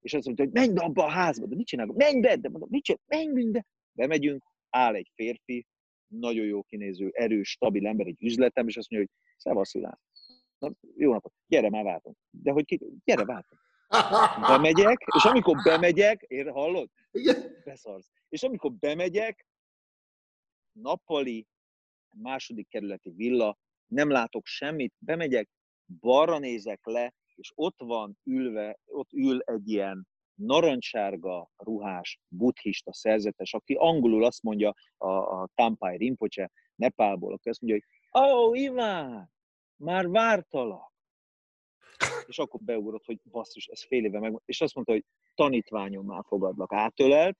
és 0.00 0.14
azt 0.14 0.24
mondta, 0.24 0.44
hogy 0.44 0.52
menj 0.52 0.72
be 0.72 0.80
abba 0.80 1.04
a 1.04 1.10
házba, 1.10 1.46
de 1.46 1.56
mit 1.56 1.66
csinálok? 1.66 1.96
Menj 1.96 2.20
be, 2.20 2.36
de 2.36 2.48
mondom, 2.48 2.68
mit 2.70 2.84
csinálok? 2.84 3.06
Menj 3.06 3.50
be. 3.50 3.66
Bemegyünk, 3.92 4.44
áll 4.70 4.94
egy 4.94 5.10
férfi, 5.14 5.66
nagyon 6.06 6.44
jó 6.44 6.62
kinéző, 6.62 7.10
erős, 7.12 7.48
stabil 7.48 7.86
ember, 7.86 8.06
egy 8.06 8.22
üzletem, 8.22 8.68
és 8.68 8.76
azt 8.76 8.90
mondja, 8.90 9.08
hogy 9.08 9.18
szevasz. 9.36 9.74
Na, 10.62 10.70
jó 10.96 11.12
napot, 11.12 11.32
gyere, 11.46 11.70
már 11.70 11.84
váltunk. 11.84 12.16
De 12.30 12.52
hogy 12.52 12.64
ki, 12.64 12.80
gyere, 13.04 13.24
váltunk. 13.24 13.60
Bemegyek, 14.48 15.04
és 15.16 15.24
amikor 15.24 15.56
bemegyek, 15.62 16.22
ér, 16.22 16.50
hallod? 16.50 16.88
Beszarsz. 17.64 18.10
És 18.28 18.42
amikor 18.42 18.72
bemegyek, 18.72 19.46
nappali, 20.72 21.46
második 22.10 22.68
kerületi 22.68 23.10
villa, 23.10 23.58
nem 23.86 24.10
látok 24.10 24.46
semmit, 24.46 24.94
bemegyek, 24.98 25.48
balra 26.00 26.38
nézek 26.38 26.86
le, 26.86 27.14
és 27.34 27.52
ott 27.54 27.80
van 27.80 28.18
ülve, 28.24 28.78
ott 28.84 29.12
ül 29.12 29.40
egy 29.40 29.68
ilyen 29.68 30.06
narancsárga 30.34 31.50
ruhás 31.56 32.20
buddhista 32.28 32.92
szerzetes, 32.92 33.54
aki 33.54 33.74
angolul 33.74 34.24
azt 34.24 34.42
mondja 34.42 34.74
a, 34.96 35.08
a 35.08 35.48
Tampai 35.54 35.96
Rinpoche, 35.96 36.50
Nepálból, 36.74 37.32
aki 37.32 37.48
azt 37.48 37.60
mondja, 37.60 37.80
hogy 37.80 38.22
oh, 38.22 38.58
Iván, 38.58 39.30
már 39.82 40.08
vártalak. 40.08 40.92
És 42.26 42.38
akkor 42.38 42.60
beugrott, 42.60 43.04
hogy 43.04 43.20
basszus, 43.30 43.66
ez 43.66 43.84
fél 43.86 44.04
éve 44.04 44.18
meg, 44.18 44.40
és 44.44 44.60
azt 44.60 44.74
mondta, 44.74 44.92
hogy 44.92 45.04
tanítványommal 45.34 46.22
fogadlak. 46.22 46.72
Átölelt, 46.72 47.38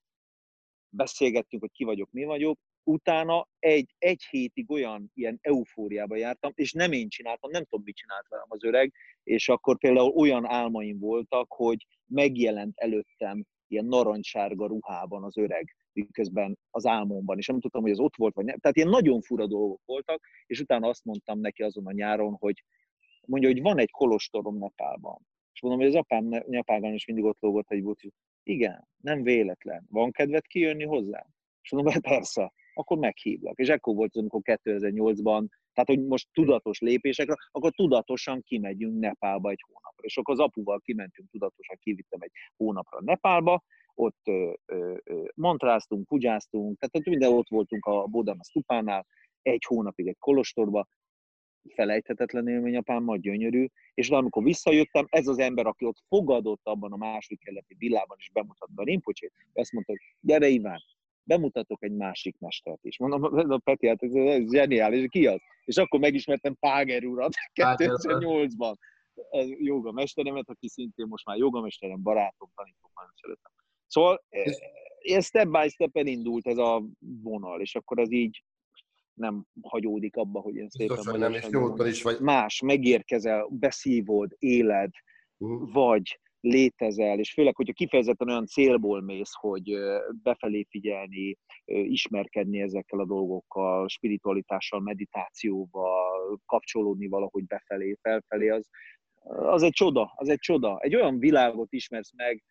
beszélgettünk, 0.88 1.62
hogy 1.62 1.72
ki 1.72 1.84
vagyok, 1.84 2.10
mi 2.10 2.24
vagyok, 2.24 2.58
utána 2.84 3.48
egy, 3.58 3.94
egy 3.98 4.22
hétig 4.30 4.70
olyan 4.70 5.10
ilyen 5.14 5.38
eufóriába 5.40 6.16
jártam, 6.16 6.52
és 6.54 6.72
nem 6.72 6.92
én 6.92 7.08
csináltam, 7.08 7.50
nem 7.50 7.64
tudom, 7.64 7.84
mit 7.84 7.96
csinált 7.96 8.28
velem 8.28 8.46
az 8.48 8.64
öreg, 8.64 8.92
és 9.22 9.48
akkor 9.48 9.78
például 9.78 10.10
olyan 10.10 10.46
álmaim 10.46 10.98
voltak, 10.98 11.52
hogy 11.52 11.86
megjelent 12.06 12.78
előttem 12.78 13.44
ilyen 13.66 13.84
narancsárga 13.84 14.66
ruhában 14.66 15.24
az 15.24 15.36
öreg, 15.36 15.74
miközben 15.92 16.58
az 16.70 16.86
álmomban, 16.86 17.38
és 17.38 17.46
nem 17.46 17.60
tudtam, 17.60 17.82
hogy 17.82 17.90
az 17.90 18.00
ott 18.00 18.16
volt, 18.16 18.34
vagy 18.34 18.44
nem. 18.44 18.58
Tehát 18.58 18.76
ilyen 18.76 18.88
nagyon 18.88 19.20
fura 19.20 19.46
dolgok 19.46 19.80
voltak, 19.84 20.24
és 20.46 20.60
utána 20.60 20.88
azt 20.88 21.04
mondtam 21.04 21.40
neki 21.40 21.62
azon 21.62 21.86
a 21.86 21.92
nyáron, 21.92 22.36
hogy 22.38 22.64
mondja, 23.26 23.48
hogy 23.48 23.62
van 23.62 23.78
egy 23.78 23.90
kolostorom 23.90 24.58
Nepálban. 24.58 25.26
És 25.52 25.62
mondom, 25.62 25.80
hogy 25.80 25.88
az 25.88 25.94
apám 25.94 26.24
Nepálban 26.46 26.92
is 26.92 27.06
mindig 27.06 27.24
ott 27.24 27.40
lógott 27.40 27.70
egy 27.70 27.82
bút. 27.82 28.00
Igen, 28.42 28.88
nem 29.00 29.22
véletlen. 29.22 29.86
Van 29.90 30.10
kedved 30.10 30.46
kijönni 30.46 30.84
hozzá? 30.84 31.26
És 31.62 31.70
mondom, 31.70 31.92
hogy 31.92 32.02
persze 32.02 32.52
akkor 32.74 32.98
meghívlak. 32.98 33.58
És 33.58 33.68
ekkor 33.68 33.94
volt 33.94 34.10
az, 34.14 34.20
amikor 34.20 34.40
2008-ban, 34.44 35.46
tehát 35.72 35.88
hogy 35.88 36.02
most 36.04 36.28
tudatos 36.32 36.78
lépésekre, 36.80 37.34
akkor 37.50 37.72
tudatosan 37.72 38.42
kimegyünk 38.42 38.98
Nepálba 38.98 39.50
egy 39.50 39.64
hónapra. 39.66 40.04
És 40.04 40.16
akkor 40.16 40.34
az 40.34 40.40
apuval 40.40 40.80
kimentünk 40.80 41.30
tudatosan, 41.30 41.76
kivittem 41.80 42.20
egy 42.22 42.32
hónapra 42.56 42.98
Nepálba, 43.02 43.62
ott 43.94 44.20
ö, 44.24 44.52
ö, 44.66 44.96
ö, 45.04 45.22
mantráztunk, 45.34 46.06
kugyáztunk, 46.06 46.78
tehát 46.78 46.96
ott 46.96 47.14
minden 47.14 47.32
ott 47.32 47.48
voltunk 47.48 47.84
a 47.84 48.06
Bodama 48.06 48.44
Stupánál, 48.44 49.06
egy 49.42 49.64
hónapig 49.64 50.06
egy 50.06 50.18
kolostorba, 50.18 50.86
felejthetetlen 51.74 52.48
élmény 52.48 52.76
apámmal, 52.76 53.18
gyönyörű, 53.18 53.66
és 53.94 54.08
de 54.08 54.16
amikor 54.16 54.42
visszajöttem, 54.42 55.06
ez 55.08 55.26
az 55.26 55.38
ember, 55.38 55.66
aki 55.66 55.84
ott 55.84 56.02
fogadott 56.08 56.60
abban 56.62 56.92
a 56.92 56.96
második 56.96 57.44
keleti 57.44 57.74
villában, 57.78 58.16
és 58.20 58.30
bemutatta 58.32 58.72
a 58.74 58.84
Rinpocsét, 58.84 59.32
azt 59.52 59.72
mondta, 59.72 59.92
hogy 59.92 60.00
gyere 60.20 60.48
Iván, 60.48 60.80
bemutatok 61.24 61.82
egy 61.82 61.92
másik 61.92 62.38
mestert 62.38 62.84
is. 62.84 62.98
Mondom, 62.98 63.50
a 63.50 63.58
Peti, 63.58 63.88
hát 63.88 64.02
ez, 64.02 64.14
ez 64.14 64.52
zseniális, 64.52 65.06
ki 65.08 65.26
az? 65.26 65.40
És 65.64 65.76
akkor 65.76 66.00
megismertem 66.00 66.56
Páger 66.60 67.04
urat 67.04 67.32
2008-ban. 67.60 68.74
A 69.14 69.56
joga 69.58 69.92
mesteremet, 69.92 70.48
aki 70.48 70.68
szintén 70.68 71.06
most 71.06 71.24
már 71.26 71.36
jogamesterem, 71.36 72.02
barátom, 72.02 72.50
tanítom, 72.54 72.90
nagyon 72.94 73.12
szeretem. 73.14 73.52
Szóval 73.92 74.24
ez 75.00 75.24
step 75.24 75.48
by 75.48 75.68
step 75.68 75.96
indult 75.96 76.46
ez 76.46 76.58
a 76.58 76.82
vonal, 77.22 77.60
és 77.60 77.74
akkor 77.74 78.00
az 78.00 78.12
így 78.12 78.42
nem 79.14 79.46
hagyódik 79.62 80.16
abba, 80.16 80.40
hogy 80.40 80.54
én 80.54 80.68
szépen 80.68 80.96
Biztos, 80.96 81.18
nem, 81.18 81.32
és 81.32 81.46
nyugodtan 81.46 81.86
is 81.86 82.02
vagy. 82.02 82.20
Más, 82.20 82.60
megérkezel, 82.60 83.48
beszívod, 83.50 84.34
éled, 84.38 84.90
uh-huh. 85.36 85.72
vagy 85.72 86.20
létezel, 86.40 87.18
és 87.18 87.32
főleg, 87.32 87.56
hogyha 87.56 87.72
kifejezetten 87.72 88.28
olyan 88.28 88.46
célból 88.46 89.02
mész, 89.02 89.32
hogy 89.32 89.72
befelé 90.22 90.66
figyelni, 90.70 91.36
ismerkedni 91.64 92.60
ezekkel 92.60 92.98
a 92.98 93.06
dolgokkal, 93.06 93.88
spiritualitással, 93.88 94.80
meditációval, 94.80 96.40
kapcsolódni 96.46 97.08
valahogy 97.08 97.44
befelé, 97.46 97.96
felfelé, 98.00 98.48
az, 98.48 98.68
az 99.24 99.62
egy 99.62 99.72
csoda, 99.72 100.12
az 100.14 100.28
egy 100.28 100.38
csoda. 100.38 100.78
Egy 100.80 100.94
olyan 100.94 101.18
világot 101.18 101.72
ismersz 101.72 102.12
meg, 102.16 102.42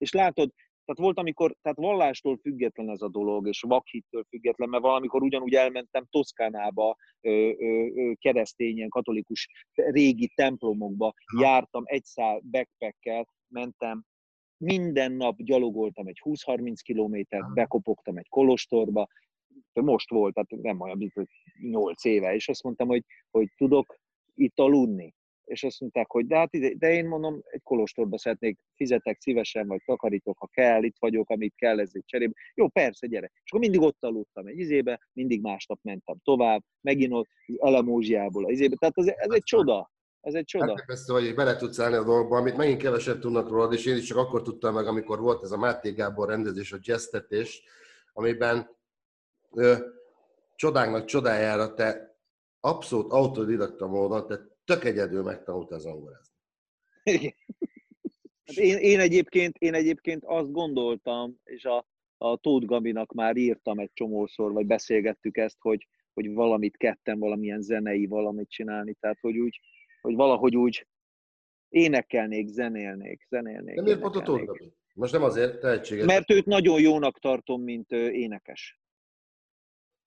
és 0.00 0.12
látod, 0.12 0.50
tehát 0.84 1.00
volt, 1.00 1.18
amikor, 1.18 1.54
tehát 1.62 1.78
vallástól 1.78 2.36
független 2.36 2.90
ez 2.90 3.00
a 3.00 3.08
dolog, 3.08 3.48
és 3.48 3.60
vakhittől 3.60 4.24
független, 4.28 4.68
mert 4.68 4.82
valamikor 4.82 5.22
ugyanúgy 5.22 5.54
elmentem 5.54 6.06
Toszkánába, 6.10 6.96
ö, 7.20 7.50
ö, 7.58 8.12
keresztényen, 8.14 8.88
katolikus 8.88 9.48
régi 9.74 10.32
templomokba, 10.34 11.12
jártam 11.38 11.82
egy 11.86 12.04
szál 12.04 12.40
backpackkel, 12.50 13.26
mentem, 13.48 14.04
minden 14.56 15.12
nap 15.12 15.42
gyalogoltam 15.42 16.06
egy 16.06 16.20
20-30 16.24 16.74
kilométert, 16.82 17.52
bekopogtam 17.52 18.16
egy 18.16 18.28
kolostorba, 18.28 19.06
most 19.72 20.10
volt, 20.10 20.34
tehát 20.34 20.50
nem 20.50 20.80
olyan, 20.80 20.96
mint 20.96 21.12
8 21.60 22.04
éve, 22.04 22.34
és 22.34 22.48
azt 22.48 22.62
mondtam, 22.62 22.88
hogy, 22.88 23.04
hogy 23.30 23.48
tudok 23.56 23.96
itt 24.34 24.58
aludni 24.58 25.14
és 25.50 25.64
azt 25.64 25.80
mondták, 25.80 26.10
hogy 26.10 26.26
de 26.26 26.36
hát 26.36 26.54
ide, 26.54 26.74
de 26.74 26.92
én 26.92 27.06
mondom, 27.06 27.42
egy 27.44 27.62
kolostorba 27.62 28.18
szeretnék, 28.18 28.58
fizetek 28.74 29.20
szívesen, 29.20 29.66
vagy 29.66 29.82
takarítok, 29.84 30.38
ha 30.38 30.46
kell, 30.46 30.82
itt 30.82 30.96
vagyok, 30.98 31.30
amit 31.30 31.54
kell, 31.56 31.80
ez 31.80 31.90
egy 31.92 32.04
cserébe. 32.06 32.32
Jó, 32.54 32.68
persze, 32.68 33.06
gyere. 33.06 33.30
És 33.44 33.50
akkor 33.50 33.60
mindig 33.60 33.80
ott 33.80 34.04
aludtam 34.04 34.46
egy 34.46 34.58
izébe, 34.58 35.00
mindig 35.12 35.40
másnap 35.40 35.78
mentem 35.82 36.16
tovább, 36.24 36.62
megint 36.80 37.12
ott 37.12 37.28
Elemózsiából 37.58 38.44
az 38.44 38.50
izébe. 38.50 38.76
Tehát 38.76 38.98
ez, 38.98 39.06
ez 39.06 39.30
egy 39.30 39.42
csoda. 39.42 39.90
Ez 40.20 40.34
egy 40.34 40.44
csoda. 40.44 40.68
Elképesztő, 40.68 41.12
hogy 41.12 41.34
bele 41.34 41.56
tudsz 41.56 41.78
állni 41.78 41.96
a 41.96 42.04
dolgokba, 42.04 42.36
amit 42.36 42.56
megint 42.56 42.82
kevesebb 42.82 43.18
tudnak 43.18 43.48
róla, 43.48 43.72
és 43.72 43.86
én 43.86 43.96
is 43.96 44.04
csak 44.04 44.18
akkor 44.18 44.42
tudtam 44.42 44.74
meg, 44.74 44.86
amikor 44.86 45.20
volt 45.20 45.42
ez 45.42 45.50
a 45.50 45.58
Máté 45.58 45.90
Gábor 45.90 46.28
rendezés, 46.28 46.72
a 46.72 46.78
jazztetés, 46.80 47.62
amiben 48.12 48.76
ö, 49.52 49.74
csodánknak 50.56 51.04
csodájára 51.04 51.74
te 51.74 52.18
abszolút 52.60 53.12
autodidakta 53.12 53.86
módon, 53.86 54.26
te 54.26 54.49
tök 54.74 54.84
egyedül 54.84 55.22
megtanult 55.22 55.70
az 55.70 55.82
zongorázni. 55.82 56.34
Igen. 57.02 57.34
Hát 58.44 58.56
én, 58.56 58.76
én, 58.76 59.00
egyébként, 59.00 59.56
én 59.58 59.74
egyébként 59.74 60.24
azt 60.24 60.52
gondoltam, 60.52 61.36
és 61.44 61.64
a, 61.64 61.86
a 62.16 62.36
Tóth 62.36 62.66
Gabinak 62.66 63.12
már 63.12 63.36
írtam 63.36 63.78
egy 63.78 63.90
csomószor, 63.92 64.52
vagy 64.52 64.66
beszélgettük 64.66 65.36
ezt, 65.36 65.56
hogy, 65.60 65.88
hogy 66.12 66.32
valamit 66.32 66.76
kettem, 66.76 67.18
valamilyen 67.18 67.60
zenei 67.60 68.06
valamit 68.06 68.50
csinálni, 68.50 68.94
tehát 69.00 69.18
hogy 69.20 69.38
úgy, 69.38 69.60
hogy 70.00 70.14
valahogy 70.14 70.56
úgy 70.56 70.86
énekelnék, 71.68 72.46
zenélnék, 72.46 73.26
zenélnék. 73.28 73.74
De 73.74 73.82
miért 73.82 74.00
pont 74.00 74.16
a 74.16 74.22
Tóth 74.22 74.44
Gabi? 74.44 74.72
Most 74.94 75.12
nem 75.12 75.22
azért 75.22 75.60
tehetséges. 75.60 76.06
Mert 76.06 76.30
őt 76.30 76.44
nagyon 76.44 76.80
jónak 76.80 77.18
tartom, 77.18 77.62
mint 77.62 77.90
énekes. 77.92 78.80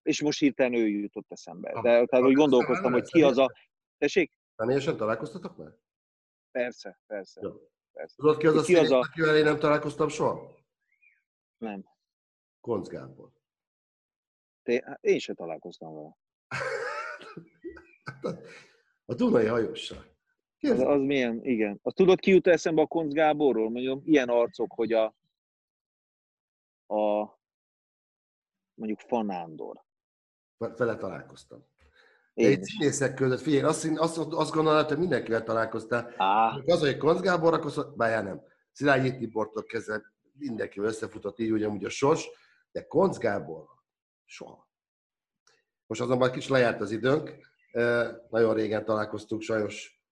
És 0.02 0.22
most 0.22 0.40
hirtelen 0.40 0.74
ő 0.74 0.88
jutott 0.88 1.32
eszembe. 1.32 1.72
De, 1.72 1.82
tehát, 1.82 2.26
hogy 2.26 2.34
gondolkoztam, 2.34 2.92
hogy 2.92 3.10
ki 3.10 3.22
az 3.22 3.38
a... 3.38 3.54
Tessék? 3.98 4.32
Személyesen 4.56 4.98
találkoztatok 4.98 5.58
már? 5.58 5.78
Persze, 6.52 7.00
persze. 7.06 7.42
Jó. 7.42 7.52
persze. 7.92 8.16
Tudod 8.16 8.38
ki 8.38 8.48
az 8.48 8.56
a 8.56 8.62
ki 8.62 8.76
az 8.76 8.92
a... 8.92 9.00
akivel 9.00 9.38
én 9.38 9.44
nem 9.44 9.60
találkoztam 9.60 10.10
soha? 10.10 10.56
Nem. 11.58 11.86
Konc 12.62 12.88
Gábor. 12.88 13.32
Te, 14.64 14.84
hát 14.86 15.04
én 15.04 15.20
sem 15.20 15.36
találkoztam 15.36 15.96
vele. 15.96 16.18
a 19.06 19.14
Dunai 19.14 19.46
hajóssal. 19.46 20.06
Az, 20.60 20.80
az 20.80 21.02
milyen, 21.02 21.46
igen. 21.46 21.80
Azt 21.82 21.96
tudod, 21.96 22.20
ki 22.20 22.32
jut 22.32 22.48
eszembe 22.48 22.82
a 22.82 22.88
Konc 22.88 23.14
Gáborról? 23.14 23.70
Mondjuk 23.70 24.08
ilyen 24.08 24.30
arcok, 24.30 24.74
hogy 24.74 24.94
a, 24.94 25.06
a 26.88 27.34
mondjuk 28.74 29.00
Fanándor. 29.00 29.84
Vele 30.58 30.96
találkoztam. 30.96 31.66
Egy 32.34 32.64
színészek 32.64 33.14
között, 33.14 33.42
figyelj, 33.42 33.64
azt, 33.64 33.90
azt, 33.96 34.18
azt 34.18 34.54
gondolod, 34.54 34.88
hogy 34.88 34.98
mindenkivel 34.98 35.44
találkoztál. 35.44 36.14
Ah. 36.18 36.62
Az, 36.66 36.80
hogy 36.80 36.98
Konc 36.98 37.22
Gábor, 37.22 37.54
akkor 37.54 37.94
bár 37.96 38.24
nem. 38.24 38.42
Szilágyi 38.72 39.18
Tibortól 39.18 39.64
kezdve 39.64 40.02
mindenkivel 40.38 40.90
összefutott 40.90 41.40
így 41.40 41.52
ugyanúgy 41.52 41.86
a 41.86 41.90
sos, 41.90 42.30
de 42.72 42.88
Konc 42.88 43.18
Gábor 43.18 43.66
soha. 44.26 44.70
Most 45.88 46.02
azonban 46.02 46.32
kis 46.32 46.48
lejárt 46.48 46.82
az 46.82 46.92
időnk, 46.92 47.52
nagyon 48.30 48.54
régen 48.54 48.86
találkoztunk 48.86 49.42
sajnos 49.42 50.04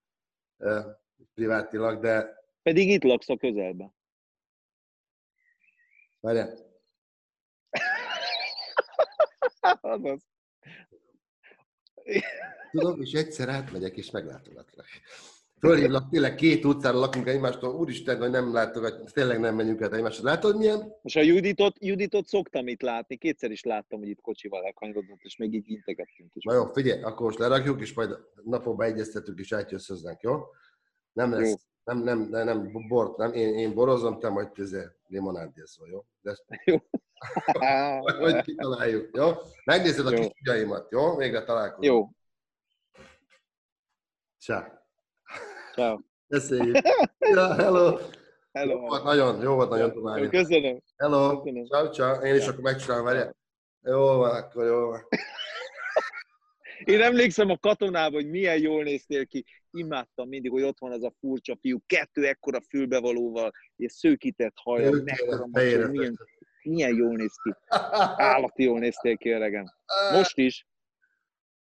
privátilag, 1.34 2.00
de... 2.00 2.40
Pedig 2.62 2.88
itt 2.88 3.02
laksz 3.02 3.28
a 3.28 3.36
közelben. 3.36 3.94
Várjál. 6.20 6.58
Azaz. 9.80 10.20
Tudom, 12.70 13.00
és 13.00 13.12
egyszer 13.12 13.48
átmegyek, 13.48 13.96
és 13.96 14.10
meglátogatlak. 14.10 14.86
Fölhívlak, 15.60 16.08
tényleg 16.08 16.34
két 16.34 16.64
utcára 16.64 16.98
lakunk 16.98 17.26
egymástól, 17.26 17.74
úristen, 17.74 18.18
hogy 18.18 18.30
nem 18.30 18.52
látogat, 18.52 19.12
tényleg 19.12 19.40
nem 19.40 19.54
menjünk 19.54 19.80
el 19.80 19.94
egymásra. 19.94 20.24
Látod 20.24 20.56
milyen? 20.56 20.94
Most 21.02 21.16
a 21.16 21.20
Juditot, 21.20 21.76
Juditot 21.80 22.26
szoktam 22.26 22.68
itt 22.68 22.80
látni, 22.80 23.16
kétszer 23.16 23.50
is 23.50 23.62
láttam, 23.62 23.98
hogy 23.98 24.08
itt 24.08 24.20
kocsival 24.20 24.64
elkanyarodott, 24.64 25.20
és 25.22 25.36
még 25.36 25.54
így 25.54 25.70
integettünk 25.70 26.34
is. 26.34 26.44
Na 26.44 26.54
jó, 26.54 26.64
figyelj, 26.72 27.02
akkor 27.02 27.26
most 27.26 27.38
lerakjuk, 27.38 27.80
és 27.80 27.94
majd 27.94 28.16
napokban 28.44 28.86
egyeztetünk, 28.86 29.38
és 29.38 29.52
átjössz 29.52 29.88
hozzánk, 29.88 30.20
jó? 30.20 30.40
Nem 31.12 31.30
lesz, 31.30 31.48
jó. 31.48 31.54
nem, 31.84 32.02
nem, 32.02 32.28
nem, 32.28 32.44
nem, 32.44 32.88
bort, 32.88 33.16
nem, 33.16 33.32
én, 33.32 33.54
én 33.54 33.74
borozom, 33.74 34.18
te 34.18 34.28
majd 34.28 34.50
tüze, 34.50 34.96
limonád 35.06 35.52
szól, 35.64 35.88
jó? 35.88 36.04
De 36.20 36.30
ezt... 36.30 36.44
Jó. 36.64 36.76
Hogy 38.18 38.42
kitaláljuk, 38.42 39.16
jó? 39.16 39.30
Megnézed 39.64 40.06
a 40.06 40.10
jó. 40.10 40.16
kis 40.16 40.30
fiaimat, 40.42 40.90
jó? 40.90 41.16
Végre 41.16 41.44
találkozunk. 41.44 41.84
Jó. 41.84 42.08
Csá. 44.38 44.84
Ciao. 45.74 45.98
Beszéljük. 46.26 46.76
Ja, 47.18 47.54
hello. 47.54 47.98
Hello. 48.52 48.72
Jó 48.72 48.80
volt 48.80 49.04
nagyon, 49.04 49.40
jó 49.42 49.54
volt 49.54 49.70
nagyon 49.70 49.92
találni. 49.92 50.28
Köszönöm. 50.28 50.82
Hello. 50.96 51.42
Köszönöm. 51.42 51.66
Ciao, 51.66 51.90
ciao. 51.90 52.24
Én 52.24 52.34
is 52.34 52.46
akkor 52.46 52.62
megcsinálom, 52.62 53.04
várjál. 53.04 53.36
Jó 53.82 54.16
van, 54.16 54.36
akkor 54.36 54.64
jó 54.64 54.86
van. 54.88 55.06
Én 56.84 57.00
emlékszem 57.00 57.50
a 57.50 57.58
katonában, 57.58 58.12
hogy 58.12 58.30
milyen 58.30 58.58
jól 58.58 58.82
néztél 58.82 59.26
ki. 59.26 59.44
Imádtam 59.70 60.28
mindig, 60.28 60.50
hogy 60.50 60.62
ott 60.62 60.78
van 60.78 60.92
az 60.92 61.02
a 61.02 61.12
furcsa 61.20 61.56
fiú, 61.60 61.78
kettő 61.86 62.26
ekkora 62.26 62.60
fülbevalóval, 62.68 63.50
és 63.76 63.92
szőkített 63.92 64.54
mekkora 65.04 65.46
macsó, 65.46 65.88
milyen, 65.88 66.18
milyen 66.62 66.96
jól 66.96 67.16
néz 67.16 67.34
ki. 67.42 67.54
Állati 68.32 68.62
jól 68.62 68.78
néztél 68.78 69.16
ki, 69.16 69.30
öregem. 69.30 69.64
Most 70.12 70.38
is. 70.38 70.66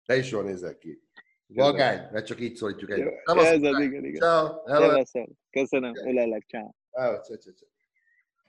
Te 0.05 0.17
is 0.17 0.31
jól 0.31 0.43
nézel 0.43 0.77
ki. 0.77 1.01
Vagány, 1.47 2.07
mert 2.11 2.25
csak 2.25 2.39
így 2.39 2.55
szólítjuk 2.55 2.91
egyet. 2.91 3.21
Ez 3.23 3.35
az, 3.35 3.79
igen, 3.79 4.05
igen. 4.05 4.13
Ciao. 4.13 4.65
Hello. 4.65 5.03
Köszönöm, 5.49 5.93
ölelek, 5.95 6.45
ciao. 6.47 6.69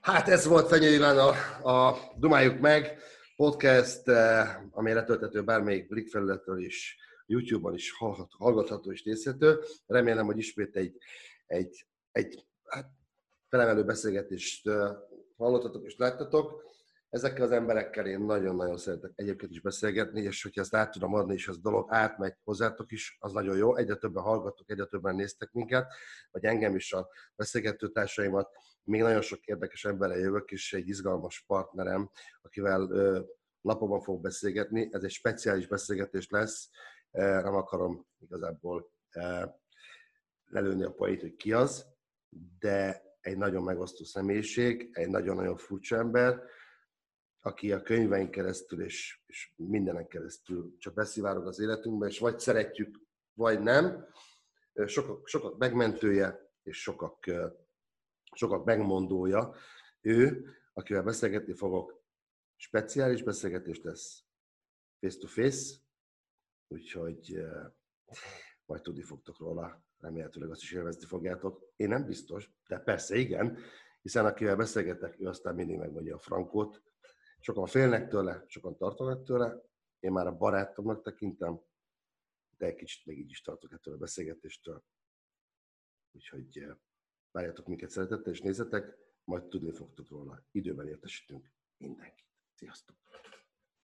Hát 0.01 0.27
ez 0.27 0.47
volt 0.47 0.67
Fenyő 0.67 0.93
Iván 0.93 1.17
a, 1.17 1.29
a 1.69 1.97
Dumáljuk 2.17 2.59
meg 2.59 2.97
podcast, 3.35 4.07
eh, 4.07 4.47
ami 4.71 4.93
letölthető 4.93 5.43
bármelyik 5.43 5.87
Blik 5.87 6.09
felületről 6.09 6.59
is, 6.59 6.97
YouTube-on 7.25 7.73
is 7.73 7.91
hallgatható 8.37 8.91
és 8.91 9.03
nézhető. 9.03 9.59
Remélem, 9.87 10.25
hogy 10.25 10.37
ismét 10.37 10.75
egy, 10.75 10.97
egy, 11.45 11.85
egy 12.11 12.45
hát, 12.65 12.89
felemelő 13.49 13.83
beszélgetést 13.83 14.67
eh, 14.67 14.89
hallottatok 15.37 15.85
és 15.85 15.97
láttatok. 15.97 16.71
Ezekkel 17.09 17.43
az 17.43 17.51
emberekkel 17.51 18.05
én 18.05 18.19
nagyon-nagyon 18.19 18.77
szeretek 18.77 19.11
egyébként 19.15 19.51
is 19.51 19.61
beszélgetni, 19.61 20.21
és 20.21 20.43
hogyha 20.43 20.61
ezt 20.61 20.75
át 20.75 20.91
tudom 20.91 21.13
adni, 21.13 21.33
és 21.33 21.47
ez 21.47 21.55
a 21.55 21.59
dolog 21.61 21.87
átmegy 21.89 22.33
hozzátok 22.43 22.91
is, 22.91 23.17
az 23.19 23.31
nagyon 23.31 23.57
jó. 23.57 23.75
Egyre 23.75 23.95
többen 23.95 24.23
hallgattok, 24.23 24.69
egyre 24.69 24.85
többen 24.85 25.15
néztek 25.15 25.51
minket, 25.51 25.93
vagy 26.31 26.43
engem 26.43 26.75
is 26.75 26.93
a 26.93 27.09
beszélgető 27.35 27.87
társaimat. 27.89 28.49
Még 28.83 29.01
nagyon 29.01 29.21
sok 29.21 29.45
érdekes 29.45 29.85
emberrel 29.85 30.17
jövök, 30.17 30.51
és 30.51 30.73
egy 30.73 30.87
izgalmas 30.87 31.43
partnerem, 31.47 32.09
akivel 32.41 32.87
napokban 33.61 34.01
fog 34.01 34.21
beszélgetni. 34.21 34.89
Ez 34.91 35.03
egy 35.03 35.11
speciális 35.11 35.67
beszélgetés 35.67 36.29
lesz, 36.29 36.69
nem 37.11 37.55
akarom 37.55 38.07
igazából 38.19 38.91
lelőni 40.45 40.83
a 40.83 40.91
poét, 40.91 41.21
hogy 41.21 41.35
ki 41.35 41.53
az, 41.53 41.85
de 42.59 43.03
egy 43.23 43.37
nagyon 43.37 43.63
megosztó 43.63 44.03
személyiség, 44.03 44.89
egy 44.91 45.09
nagyon-nagyon 45.09 45.57
furcsa 45.57 45.95
ember, 45.95 46.41
aki 47.39 47.71
a 47.71 47.81
könyveink 47.81 48.31
keresztül 48.31 48.83
és, 48.83 49.21
és 49.25 49.53
mindenen 49.55 50.07
keresztül 50.07 50.75
csak 50.77 50.93
beszivárog 50.93 51.47
az 51.47 51.59
életünkbe, 51.59 52.07
és 52.07 52.19
vagy 52.19 52.39
szeretjük, 52.39 52.99
vagy 53.33 53.61
nem. 53.61 54.07
Sokak, 54.85 55.27
sokak 55.27 55.57
megmentője, 55.57 56.51
és 56.63 56.81
sokak, 56.81 57.25
sokak 58.35 58.65
megmondója. 58.65 59.55
Ő, 60.01 60.45
akivel 60.73 61.03
beszélgetni 61.03 61.53
fogok, 61.53 62.03
speciális 62.55 63.23
beszélgetés 63.23 63.81
lesz 63.81 64.23
face-to-face, 64.99 65.75
úgyhogy 66.67 67.43
majd 68.65 68.81
tudni 68.81 69.01
fogtok 69.01 69.37
róla, 69.37 69.83
remélhetőleg 70.03 70.49
azt 70.49 70.61
is 70.61 70.71
élvezni 70.71 71.05
fogjátok. 71.05 71.73
Én 71.75 71.87
nem 71.87 72.05
biztos, 72.05 72.51
de 72.67 72.79
persze 72.79 73.15
igen, 73.15 73.57
hiszen 74.01 74.25
akivel 74.25 74.55
beszélgetek, 74.55 75.19
ő 75.19 75.27
aztán 75.27 75.55
mindig 75.55 75.77
megmondja 75.77 76.15
a 76.15 76.19
frankót. 76.19 76.83
Sokan 77.39 77.65
félnek 77.65 78.07
tőle, 78.07 78.43
sokan 78.47 78.77
tartanak 78.77 79.23
tőle, 79.23 79.61
én 79.99 80.11
már 80.11 80.27
a 80.27 80.37
barátomnak 80.37 81.01
tekintem, 81.01 81.61
de 82.57 82.65
egy 82.65 82.75
kicsit 82.75 83.05
még 83.05 83.19
így 83.19 83.29
is 83.29 83.41
tartok 83.41 83.71
ettől 83.71 83.93
a 83.93 83.97
beszélgetéstől. 83.97 84.83
Úgyhogy 86.11 86.65
várjátok 87.31 87.67
minket 87.67 87.89
szeretettel, 87.89 88.33
és 88.33 88.41
nézzetek, 88.41 88.97
majd 89.23 89.43
tudni 89.43 89.71
fogtok 89.71 90.09
róla. 90.09 90.45
Időben 90.51 90.87
értesítünk 90.87 91.51
mindenkit. 91.77 92.27
Sziasztok! 92.53 92.95